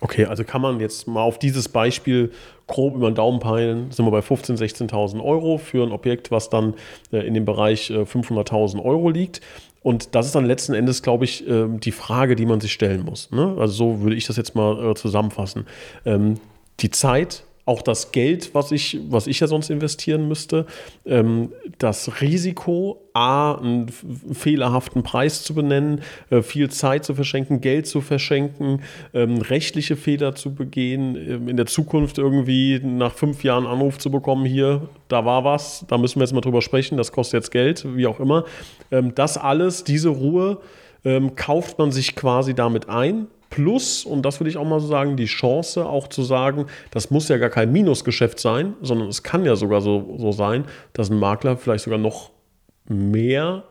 Okay, 0.02 0.26
also 0.26 0.44
kann 0.44 0.62
man 0.62 0.80
jetzt 0.80 1.08
mal 1.08 1.22
auf 1.22 1.38
dieses 1.38 1.70
Beispiel 1.70 2.32
grob 2.66 2.96
über 2.96 3.10
den 3.10 3.16
Daumen 3.16 3.40
peilen, 3.40 3.92
sind 3.92 4.04
wir 4.06 4.12
bei 4.12 4.20
15.000, 4.20 4.90
16.000 4.90 5.24
Euro 5.24 5.60
für 5.60 5.84
ein 5.84 5.92
Objekt, 5.92 6.32
was 6.32 6.50
dann 6.50 6.74
äh, 7.12 7.20
in 7.20 7.36
dem 7.36 7.46
Bereich 7.46 7.92
äh, 7.92 8.02
500.000 8.02 8.84
Euro 8.84 9.12
liegt. 9.12 9.42
Und 9.84 10.16
das 10.16 10.26
ist 10.26 10.34
dann 10.34 10.46
letzten 10.46 10.74
Endes, 10.74 11.04
glaube 11.04 11.26
ich, 11.26 11.48
äh, 11.48 11.68
die 11.68 11.92
Frage, 11.92 12.36
die 12.36 12.48
man 12.48 12.62
sich 12.62 12.74
stellen 12.74 13.06
muss. 13.06 13.30
Ne? 13.30 13.56
Also 13.60 13.74
so 13.74 14.02
würde 14.02 14.16
ich 14.16 14.26
das 14.26 14.38
jetzt 14.38 14.56
mal 14.56 14.92
äh, 14.92 14.96
zusammenfassen. 14.96 15.68
Ähm, 16.04 16.40
die 16.80 16.90
Zeit, 16.90 17.44
auch 17.66 17.82
das 17.82 18.12
Geld, 18.12 18.54
was 18.54 18.72
ich, 18.72 19.00
was 19.10 19.26
ich 19.26 19.40
ja 19.40 19.48
sonst 19.48 19.70
investieren 19.72 20.28
müsste, 20.28 20.68
ähm, 21.06 21.52
das 21.80 22.22
Risiko, 22.22 23.02
A, 23.14 23.56
einen 23.56 23.88
fehlerhaften 23.90 25.02
Preis 25.02 25.44
zu 25.44 25.56
benennen, 25.56 26.02
äh, 26.30 26.44
viel 26.44 26.70
Zeit 26.70 27.06
zu 27.06 27.16
verschenken, 27.16 27.62
Geld 27.62 27.88
zu 27.88 28.02
verschenken, 28.02 28.82
ähm, 29.14 29.42
rechtliche 29.42 29.96
Fehler 29.96 30.36
zu 30.36 30.54
begehen, 30.54 31.16
ähm, 31.16 31.50
in 31.50 31.58
der 31.58 31.66
Zukunft 31.66 32.20
irgendwie 32.20 32.80
nach 32.84 33.14
fünf 33.14 33.44
Jahren 33.44 33.66
Anruf 33.66 33.98
zu 33.98 34.12
bekommen, 34.12 34.46
hier, 34.46 34.88
da 35.08 35.26
war 35.26 35.44
was, 35.44 35.86
da 35.88 35.98
müssen 35.98 36.20
wir 36.20 36.24
jetzt 36.26 36.34
mal 36.34 36.42
drüber 36.42 36.62
sprechen, 36.62 36.98
das 36.98 37.12
kostet 37.12 37.42
jetzt 37.42 37.52
Geld, 37.52 37.86
wie 37.96 38.06
auch 38.06 38.20
immer. 38.20 38.46
Ähm, 38.92 39.16
das 39.16 39.38
alles, 39.38 39.84
diese 39.84 40.10
Ruhe, 40.10 40.60
ähm, 41.04 41.36
kauft 41.36 41.80
man 41.80 41.92
sich 41.92 42.16
quasi 42.16 42.54
damit 42.54 42.90
ein 42.90 43.28
Plus, 43.50 44.06
und 44.06 44.24
das 44.24 44.40
würde 44.40 44.50
ich 44.50 44.58
auch 44.58 44.66
mal 44.66 44.80
so 44.80 44.88
sagen, 44.88 45.18
die 45.18 45.26
Chance 45.26 45.86
auch 45.86 46.08
zu 46.08 46.24
sagen, 46.24 46.66
das 46.92 47.12
muss 47.12 47.30
ja 47.30 47.38
gar 47.38 47.50
kein 47.50 47.72
Minusgeschäft 47.72 48.40
sein, 48.40 48.74
sondern 48.82 49.08
es 49.08 49.24
kann 49.24 49.46
ja 49.46 49.56
sogar 49.56 49.82
so, 49.82 50.16
so 50.18 50.32
sein, 50.32 50.66
dass 50.94 51.10
ein 51.10 51.20
Makler 51.20 51.58
vielleicht 51.58 51.84
sogar 51.84 52.00
noch 52.00 52.32
mehr 52.88 53.64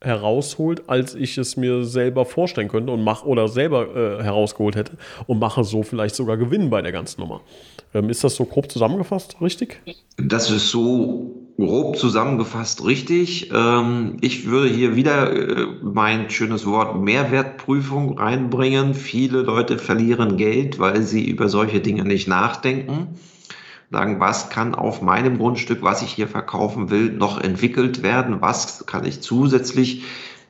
herausholt, 0.00 0.88
als 0.88 1.14
ich 1.14 1.38
es 1.38 1.56
mir 1.56 1.84
selber 1.84 2.24
vorstellen 2.24 2.68
könnte 2.68 2.92
und 2.92 3.02
mache 3.02 3.26
oder 3.26 3.48
selber 3.48 4.18
äh, 4.20 4.22
herausgeholt 4.22 4.76
hätte 4.76 4.92
und 5.26 5.40
mache 5.40 5.64
so 5.64 5.82
vielleicht 5.82 6.14
sogar 6.14 6.36
Gewinn 6.36 6.70
bei 6.70 6.82
der 6.82 6.92
ganzen 6.92 7.20
Nummer. 7.20 7.40
Ähm, 7.94 8.08
ist 8.08 8.22
das 8.22 8.36
so 8.36 8.44
grob 8.44 8.70
zusammengefasst 8.70 9.36
richtig? 9.40 9.80
Das 10.16 10.50
ist 10.50 10.68
so 10.70 11.48
grob 11.56 11.96
zusammengefasst 11.96 12.84
richtig. 12.84 13.50
Ähm, 13.52 14.18
ich 14.20 14.46
würde 14.46 14.68
hier 14.68 14.94
wieder 14.94 15.32
äh, 15.32 15.66
mein 15.82 16.30
schönes 16.30 16.64
Wort 16.64 17.00
Mehrwertprüfung 17.00 18.18
reinbringen. 18.18 18.94
Viele 18.94 19.42
Leute 19.42 19.78
verlieren 19.78 20.36
Geld, 20.36 20.78
weil 20.78 21.02
sie 21.02 21.28
über 21.28 21.48
solche 21.48 21.80
Dinge 21.80 22.04
nicht 22.04 22.28
nachdenken 22.28 23.18
sagen, 23.90 24.20
was 24.20 24.50
kann 24.50 24.74
auf 24.74 25.02
meinem 25.02 25.38
Grundstück, 25.38 25.82
was 25.82 26.02
ich 26.02 26.12
hier 26.12 26.28
verkaufen 26.28 26.90
will, 26.90 27.12
noch 27.12 27.40
entwickelt 27.40 28.02
werden, 28.02 28.40
was 28.40 28.86
kann 28.86 29.04
ich 29.04 29.20
zusätzlich 29.22 30.04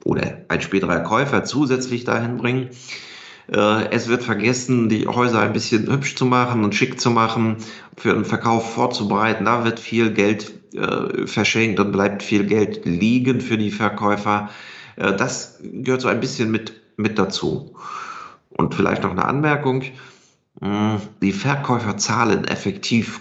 oder 0.04 0.38
ein 0.48 0.60
späterer 0.60 1.00
Käufer 1.00 1.44
zusätzlich 1.44 2.04
dahin 2.04 2.36
bringen. 2.36 2.70
Äh, 3.52 3.90
es 3.90 4.08
wird 4.08 4.22
vergessen, 4.22 4.88
die 4.88 5.06
Häuser 5.06 5.40
ein 5.40 5.52
bisschen 5.52 5.90
hübsch 5.90 6.16
zu 6.16 6.26
machen 6.26 6.64
und 6.64 6.74
schick 6.74 7.00
zu 7.00 7.10
machen, 7.10 7.56
für 7.96 8.14
den 8.14 8.24
Verkauf 8.24 8.74
vorzubereiten. 8.74 9.44
Da 9.44 9.64
wird 9.64 9.80
viel 9.80 10.12
Geld 10.12 10.52
äh, 10.74 11.26
verschenkt 11.26 11.80
und 11.80 11.92
bleibt 11.92 12.22
viel 12.22 12.44
Geld 12.44 12.84
liegen 12.84 13.40
für 13.40 13.58
die 13.58 13.70
Verkäufer. 13.70 14.50
Äh, 14.96 15.14
das 15.14 15.60
gehört 15.62 16.00
so 16.00 16.08
ein 16.08 16.20
bisschen 16.20 16.50
mit, 16.50 16.72
mit 16.96 17.18
dazu. 17.18 17.74
Und 18.50 18.74
vielleicht 18.74 19.02
noch 19.02 19.12
eine 19.12 19.24
Anmerkung. 19.24 19.82
Hm, 20.60 21.00
die 21.22 21.32
Verkäufer 21.32 21.96
zahlen 21.96 22.44
effektiv 22.44 23.20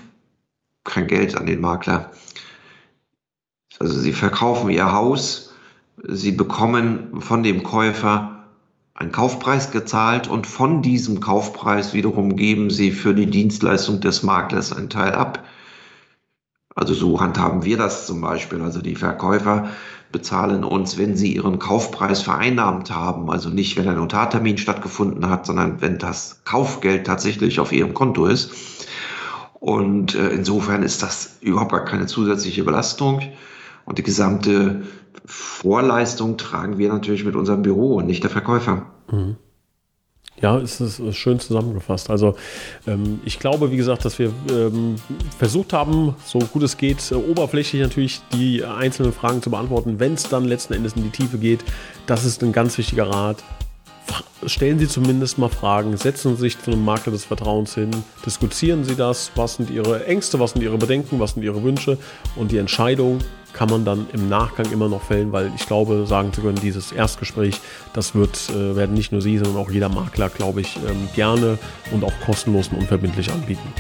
kein 0.88 1.08
Geld 1.08 1.38
an 1.38 1.46
den 1.46 1.62
Makler. 1.62 2.12
Also 3.80 4.00
sie 4.00 4.14
verkaufen 4.14 4.70
ihr 4.70 4.92
Haus, 4.92 5.54
sie 6.04 6.32
bekommen 6.32 7.22
von 7.22 7.44
dem 7.44 7.64
Käufer 7.64 8.46
einen 8.96 9.12
Kaufpreis 9.12 9.72
gezahlt 9.72 10.28
und 10.28 10.48
von 10.48 10.82
diesem 10.82 11.20
Kaufpreis 11.20 11.94
wiederum 11.94 12.36
geben 12.36 12.72
sie 12.72 12.92
für 12.92 13.14
die 13.14 13.28
Dienstleistung 13.28 14.02
des 14.02 14.24
Maklers 14.24 14.74
einen 14.74 14.90
Teil 14.90 15.14
ab. 15.14 15.44
Also 16.76 16.94
so 16.94 17.20
handhaben 17.20 17.64
wir 17.64 17.78
das 17.78 18.08
zum 18.08 18.22
Beispiel. 18.22 18.62
Also 18.62 18.82
die 18.82 18.96
Verkäufer 18.96 19.70
bezahlen 20.12 20.64
uns, 20.64 20.98
wenn 20.98 21.16
sie 21.16 21.36
ihren 21.36 21.60
Kaufpreis 21.60 22.22
vereinnahmt 22.22 22.92
haben. 22.92 23.30
Also 23.30 23.50
nicht, 23.50 23.78
wenn 23.78 23.88
ein 23.88 23.98
Notartermin 23.98 24.58
stattgefunden 24.58 25.30
hat, 25.30 25.46
sondern 25.46 25.82
wenn 25.82 26.00
das 26.00 26.42
Kaufgeld 26.44 27.06
tatsächlich 27.06 27.60
auf 27.60 27.72
ihrem 27.72 27.94
Konto 27.94 28.26
ist. 28.26 28.87
Und 29.68 30.16
äh, 30.16 30.30
insofern 30.30 30.82
ist 30.82 31.04
das 31.04 31.40
überhaupt 31.42 31.74
gar 31.74 31.84
keine 31.84 32.06
zusätzliche 32.06 32.64
Belastung. 32.64 33.22
Und 33.84 33.98
die 33.98 34.04
gesamte 34.04 34.84
Vorleistung 35.26 36.38
tragen 36.38 36.78
wir 36.78 36.88
natürlich 36.88 37.26
mit 37.26 37.36
unserem 37.36 37.64
Büro 37.64 37.96
und 37.96 38.06
nicht 38.06 38.24
der 38.24 38.30
Verkäufer. 38.30 38.86
Mhm. 39.12 39.36
Ja, 40.40 40.58
es 40.58 40.80
ist 40.80 41.02
schön 41.18 41.42
zusammengefasst. 41.42 42.10
Also 42.10 42.38
ähm, 42.88 43.20
ich 43.26 43.40
glaube, 43.40 43.70
wie 43.70 43.76
gesagt, 43.76 44.06
dass 44.06 44.18
wir 44.20 44.32
ähm, 44.50 44.96
versucht 45.38 45.74
haben, 45.74 46.16
so 46.24 46.40
gut 46.40 46.64
es 46.64 46.78
geht, 46.78 47.12
äh, 47.12 47.16
oberflächlich 47.16 47.82
natürlich 47.82 48.22
die 48.32 48.64
einzelnen 48.64 49.12
Fragen 49.12 49.42
zu 49.42 49.50
beantworten. 49.50 50.00
Wenn 50.00 50.14
es 50.14 50.30
dann 50.30 50.46
letzten 50.46 50.76
Endes 50.76 50.94
in 50.94 51.04
die 51.04 51.10
Tiefe 51.10 51.40
geht, 51.40 51.66
das 52.06 52.24
ist 52.24 52.42
ein 52.42 52.54
ganz 52.54 52.78
wichtiger 52.78 53.10
Rat 53.10 53.44
stellen 54.46 54.80
Sie 54.80 54.88
zumindest 54.88 55.38
mal 55.38 55.50
Fragen, 55.50 55.98
setzen 55.98 56.36
Sie 56.36 56.42
sich 56.42 56.62
zu 56.62 56.72
einem 56.72 56.86
Makler 56.86 57.12
des 57.12 57.26
Vertrauens 57.26 57.76
hin, 57.76 57.92
diskutieren 58.26 58.84
Sie 58.84 58.96
das, 58.96 59.32
was 59.36 59.56
sind 59.56 59.70
Ihre 59.70 60.06
Ängste, 60.06 60.40
was 60.40 60.52
sind 60.52 60.62
Ihre 60.62 60.78
Bedenken, 60.78 61.20
was 61.20 61.34
sind 61.34 61.44
Ihre 61.44 61.64
Wünsche 61.64 61.98
und 62.36 62.52
die 62.52 62.58
Entscheidung 62.58 63.20
kann 63.54 63.70
man 63.70 63.86
dann 63.86 64.06
im 64.14 64.30
Nachgang 64.30 64.72
immer 64.72 64.88
noch 64.88 65.02
fällen, 65.02 65.32
weil 65.32 65.52
ich 65.56 65.66
glaube, 65.66 66.06
sagen 66.06 66.32
zu 66.32 66.42
können, 66.42 66.60
dieses 66.62 66.92
Erstgespräch, 66.92 67.60
das 67.94 68.14
wird, 68.14 68.50
äh, 68.52 68.76
werden 68.76 68.94
nicht 68.94 69.12
nur 69.12 69.22
Sie, 69.22 69.38
sondern 69.40 69.58
auch 69.58 69.72
jeder 69.72 69.90
Makler, 69.90 70.30
glaube 70.30 70.62
ich, 70.62 70.78
ähm, 70.78 71.10
gerne 71.16 71.58
und 71.92 72.04
auch 72.04 72.14
kostenlos 72.24 72.68
und 72.68 72.78
unverbindlich 72.78 73.32
anbieten. 73.32 73.74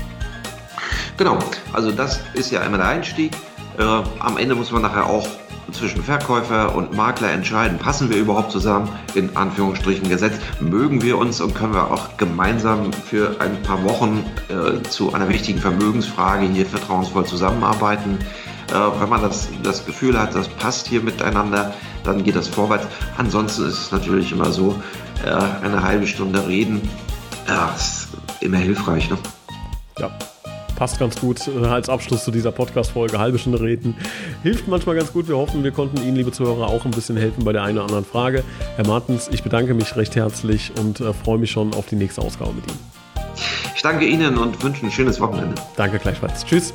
Genau, 1.17 1.37
also 1.73 1.91
das 1.91 2.19
ist 2.33 2.51
ja 2.51 2.63
immer 2.63 2.77
der 2.77 2.87
Einstieg. 2.87 3.33
Äh, 3.77 3.83
am 4.19 4.37
Ende 4.37 4.55
muss 4.55 4.71
man 4.71 4.81
nachher 4.81 5.05
auch 5.05 5.27
zwischen 5.71 6.01
Verkäufer 6.01 6.75
und 6.75 6.95
Makler 6.95 7.31
entscheiden, 7.31 7.77
passen 7.77 8.09
wir 8.09 8.17
überhaupt 8.17 8.51
zusammen, 8.51 8.89
in 9.15 9.35
Anführungsstrichen 9.35 10.07
gesetzt, 10.09 10.41
mögen 10.61 11.01
wir 11.01 11.17
uns 11.17 11.41
und 11.41 11.53
können 11.53 11.73
wir 11.73 11.91
auch 11.91 12.17
gemeinsam 12.17 12.93
für 12.93 13.39
ein 13.39 13.61
paar 13.63 13.83
Wochen 13.83 14.23
äh, 14.49 14.81
zu 14.83 15.13
einer 15.13 15.27
wichtigen 15.29 15.59
Vermögensfrage 15.59 16.45
hier 16.47 16.65
vertrauensvoll 16.65 17.25
zusammenarbeiten. 17.25 18.17
Äh, 18.71 19.01
wenn 19.01 19.09
man 19.09 19.21
das, 19.21 19.49
das 19.63 19.85
Gefühl 19.85 20.19
hat, 20.19 20.35
das 20.35 20.47
passt 20.47 20.87
hier 20.87 21.01
miteinander, 21.01 21.73
dann 22.03 22.23
geht 22.23 22.35
das 22.35 22.47
vorwärts. 22.47 22.87
Ansonsten 23.17 23.65
ist 23.65 23.79
es 23.79 23.91
natürlich 23.91 24.31
immer 24.31 24.51
so, 24.51 24.81
äh, 25.25 25.29
eine 25.65 25.83
halbe 25.83 26.07
Stunde 26.07 26.47
reden, 26.47 26.81
ja, 27.47 27.73
ist 27.75 28.07
immer 28.39 28.57
hilfreich. 28.57 29.09
Ne? 29.09 29.17
Ja, 29.99 30.11
passt 30.77 30.99
ganz 30.99 31.19
gut 31.19 31.41
äh, 31.47 31.65
als 31.65 31.89
Abschluss 31.89 32.23
zu 32.23 32.31
dieser 32.31 32.51
Podcast-Folge. 32.51 33.19
Halbe 33.19 33.39
Stunde 33.39 33.59
reden 33.59 33.95
hilft 34.43 34.67
manchmal 34.67 34.95
ganz 34.95 35.11
gut. 35.11 35.27
Wir 35.27 35.35
hoffen, 35.35 35.63
wir 35.63 35.71
konnten 35.71 35.97
Ihnen, 35.97 36.15
liebe 36.15 36.31
Zuhörer, 36.31 36.67
auch 36.67 36.85
ein 36.85 36.91
bisschen 36.91 37.17
helfen 37.17 37.43
bei 37.43 37.51
der 37.51 37.63
einen 37.63 37.77
oder 37.77 37.87
anderen 37.87 38.05
Frage. 38.05 38.43
Herr 38.75 38.87
Martens, 38.87 39.27
ich 39.31 39.43
bedanke 39.43 39.73
mich 39.73 39.95
recht 39.97 40.15
herzlich 40.15 40.71
und 40.79 41.01
äh, 41.01 41.13
freue 41.13 41.39
mich 41.39 41.51
schon 41.51 41.73
auf 41.73 41.87
die 41.87 41.95
nächste 41.95 42.21
Ausgabe 42.21 42.53
mit 42.53 42.67
Ihnen. 42.67 42.79
Ich 43.75 43.81
danke 43.81 44.05
Ihnen 44.05 44.37
und 44.37 44.63
wünsche 44.63 44.85
ein 44.85 44.91
schönes 44.91 45.19
Wochenende. 45.19 45.55
Danke 45.75 45.99
gleichfalls. 45.99 46.45
Tschüss. 46.45 46.73